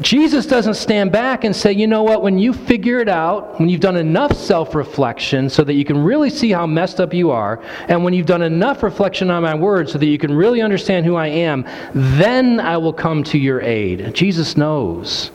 Jesus 0.00 0.46
doesn't 0.46 0.74
stand 0.74 1.10
back 1.10 1.44
and 1.44 1.54
say, 1.54 1.72
you 1.72 1.86
know 1.86 2.02
what, 2.02 2.22
when 2.22 2.38
you 2.38 2.52
figure 2.52 3.00
it 3.00 3.08
out, 3.08 3.58
when 3.58 3.68
you've 3.68 3.80
done 3.80 3.96
enough 3.96 4.36
self 4.36 4.74
reflection 4.74 5.48
so 5.48 5.64
that 5.64 5.74
you 5.74 5.84
can 5.84 6.02
really 6.02 6.28
see 6.28 6.50
how 6.50 6.66
messed 6.66 7.00
up 7.00 7.14
you 7.14 7.30
are, 7.30 7.62
and 7.88 8.04
when 8.04 8.12
you've 8.12 8.26
done 8.26 8.42
enough 8.42 8.82
reflection 8.82 9.30
on 9.30 9.42
my 9.42 9.54
word 9.54 9.88
so 9.88 9.98
that 9.98 10.06
you 10.06 10.18
can 10.18 10.34
really 10.34 10.60
understand 10.60 11.06
who 11.06 11.16
I 11.16 11.28
am, 11.28 11.64
then 11.94 12.60
I 12.60 12.76
will 12.76 12.92
come 12.92 13.24
to 13.24 13.38
your 13.38 13.60
aid. 13.62 14.14
Jesus 14.14 14.56
knows 14.56 15.30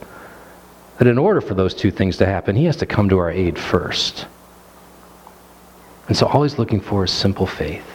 that 0.97 1.07
in 1.07 1.17
order 1.17 1.41
for 1.41 1.55
those 1.55 1.73
two 1.73 1.89
things 1.89 2.17
to 2.17 2.25
happen, 2.25 2.55
he 2.55 2.65
has 2.65 2.77
to 2.77 2.85
come 2.85 3.09
to 3.09 3.17
our 3.17 3.31
aid 3.31 3.57
first. 3.57 4.27
And 6.07 6.15
so 6.15 6.27
all 6.27 6.43
he's 6.43 6.59
looking 6.59 6.81
for 6.81 7.03
is 7.03 7.11
simple 7.11 7.47
faith, 7.47 7.87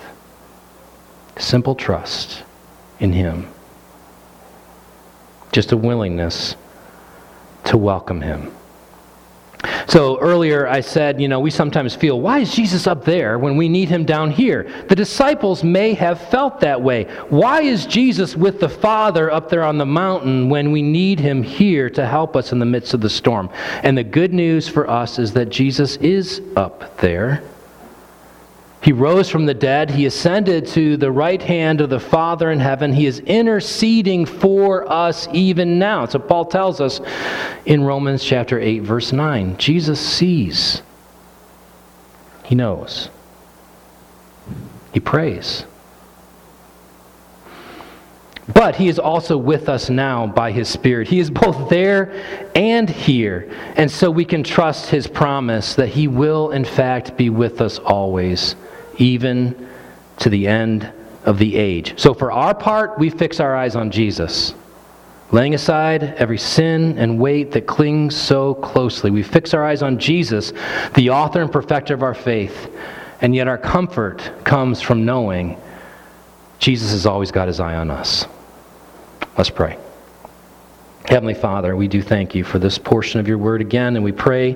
simple 1.36 1.74
trust 1.74 2.42
in 2.98 3.12
him 3.12 3.52
just 5.56 5.72
a 5.72 5.76
willingness 5.76 6.54
to 7.64 7.78
welcome 7.78 8.20
him. 8.20 8.52
So 9.88 10.20
earlier 10.20 10.68
I 10.68 10.82
said, 10.82 11.18
you 11.18 11.28
know, 11.28 11.40
we 11.40 11.50
sometimes 11.50 11.94
feel, 11.94 12.20
why 12.20 12.40
is 12.40 12.54
Jesus 12.54 12.86
up 12.86 13.06
there 13.06 13.38
when 13.38 13.56
we 13.56 13.66
need 13.66 13.88
him 13.88 14.04
down 14.04 14.30
here? 14.30 14.70
The 14.90 14.94
disciples 14.94 15.64
may 15.64 15.94
have 15.94 16.20
felt 16.28 16.60
that 16.60 16.82
way. 16.82 17.04
Why 17.30 17.62
is 17.62 17.86
Jesus 17.86 18.36
with 18.36 18.60
the 18.60 18.68
Father 18.68 19.30
up 19.30 19.48
there 19.48 19.64
on 19.64 19.78
the 19.78 19.86
mountain 19.86 20.50
when 20.50 20.72
we 20.72 20.82
need 20.82 21.20
him 21.20 21.42
here 21.42 21.88
to 21.88 22.06
help 22.06 22.36
us 22.36 22.52
in 22.52 22.58
the 22.58 22.66
midst 22.66 22.92
of 22.92 23.00
the 23.00 23.08
storm? 23.08 23.48
And 23.82 23.96
the 23.96 24.04
good 24.04 24.34
news 24.34 24.68
for 24.68 24.90
us 24.90 25.18
is 25.18 25.32
that 25.32 25.48
Jesus 25.48 25.96
is 25.96 26.42
up 26.54 26.98
there. 26.98 27.42
He 28.82 28.92
rose 28.92 29.28
from 29.28 29.46
the 29.46 29.54
dead. 29.54 29.90
He 29.90 30.06
ascended 30.06 30.66
to 30.68 30.96
the 30.96 31.10
right 31.10 31.42
hand 31.42 31.80
of 31.80 31.90
the 31.90 31.98
Father 31.98 32.50
in 32.50 32.60
heaven. 32.60 32.92
He 32.92 33.06
is 33.06 33.18
interceding 33.20 34.26
for 34.26 34.90
us 34.90 35.28
even 35.32 35.78
now. 35.78 36.06
So 36.06 36.18
Paul 36.18 36.44
tells 36.44 36.80
us 36.80 37.00
in 37.64 37.82
Romans 37.82 38.22
chapter 38.22 38.60
8, 38.60 38.80
verse 38.80 39.12
9 39.12 39.56
Jesus 39.56 39.98
sees, 39.98 40.82
He 42.44 42.54
knows, 42.54 43.08
He 44.92 45.00
prays. 45.00 45.64
But 48.54 48.76
he 48.76 48.86
is 48.86 49.00
also 49.00 49.36
with 49.36 49.68
us 49.68 49.90
now 49.90 50.28
by 50.28 50.52
his 50.52 50.68
Spirit. 50.68 51.08
He 51.08 51.18
is 51.18 51.30
both 51.30 51.68
there 51.68 52.48
and 52.54 52.88
here. 52.88 53.50
And 53.74 53.90
so 53.90 54.08
we 54.08 54.24
can 54.24 54.44
trust 54.44 54.88
his 54.88 55.08
promise 55.08 55.74
that 55.74 55.88
he 55.88 56.06
will, 56.06 56.52
in 56.52 56.64
fact, 56.64 57.16
be 57.16 57.28
with 57.28 57.60
us 57.60 57.80
always 57.80 58.54
even 58.98 59.68
to 60.18 60.30
the 60.30 60.46
end 60.46 60.90
of 61.24 61.38
the 61.38 61.56
age. 61.56 61.98
So, 61.98 62.14
for 62.14 62.32
our 62.32 62.54
part, 62.54 62.98
we 62.98 63.10
fix 63.10 63.40
our 63.40 63.54
eyes 63.54 63.76
on 63.76 63.90
Jesus. 63.90 64.54
Laying 65.32 65.54
aside 65.54 66.04
every 66.18 66.38
sin 66.38 66.98
and 66.98 67.18
weight 67.18 67.50
that 67.52 67.66
clings 67.66 68.14
so 68.14 68.54
closely, 68.54 69.10
we 69.10 69.24
fix 69.24 69.54
our 69.54 69.64
eyes 69.64 69.82
on 69.82 69.98
Jesus, 69.98 70.52
the 70.94 71.10
author 71.10 71.42
and 71.42 71.50
perfecter 71.50 71.94
of 71.94 72.02
our 72.02 72.14
faith. 72.14 72.72
And 73.20 73.34
yet, 73.34 73.48
our 73.48 73.58
comfort 73.58 74.30
comes 74.44 74.80
from 74.80 75.04
knowing 75.04 75.60
Jesus 76.58 76.92
has 76.92 77.06
always 77.06 77.32
got 77.32 77.48
his 77.48 77.60
eye 77.60 77.74
on 77.74 77.90
us. 77.90 78.26
Let's 79.36 79.50
pray. 79.50 79.78
Heavenly 81.08 81.34
Father, 81.34 81.76
we 81.76 81.88
do 81.88 82.02
thank 82.02 82.34
you 82.34 82.42
for 82.42 82.58
this 82.58 82.78
portion 82.78 83.20
of 83.20 83.28
your 83.28 83.38
word 83.38 83.60
again, 83.60 83.96
and 83.96 84.04
we 84.04 84.12
pray 84.12 84.52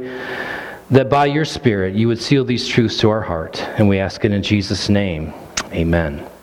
that 0.90 1.08
by 1.08 1.26
your 1.26 1.44
Spirit 1.44 1.94
you 1.94 2.08
would 2.08 2.20
seal 2.20 2.44
these 2.44 2.66
truths 2.66 2.98
to 2.98 3.10
our 3.10 3.22
heart. 3.22 3.60
And 3.78 3.88
we 3.88 3.98
ask 3.98 4.24
it 4.24 4.32
in 4.32 4.42
Jesus' 4.42 4.88
name. 4.88 5.32
Amen. 5.72 6.30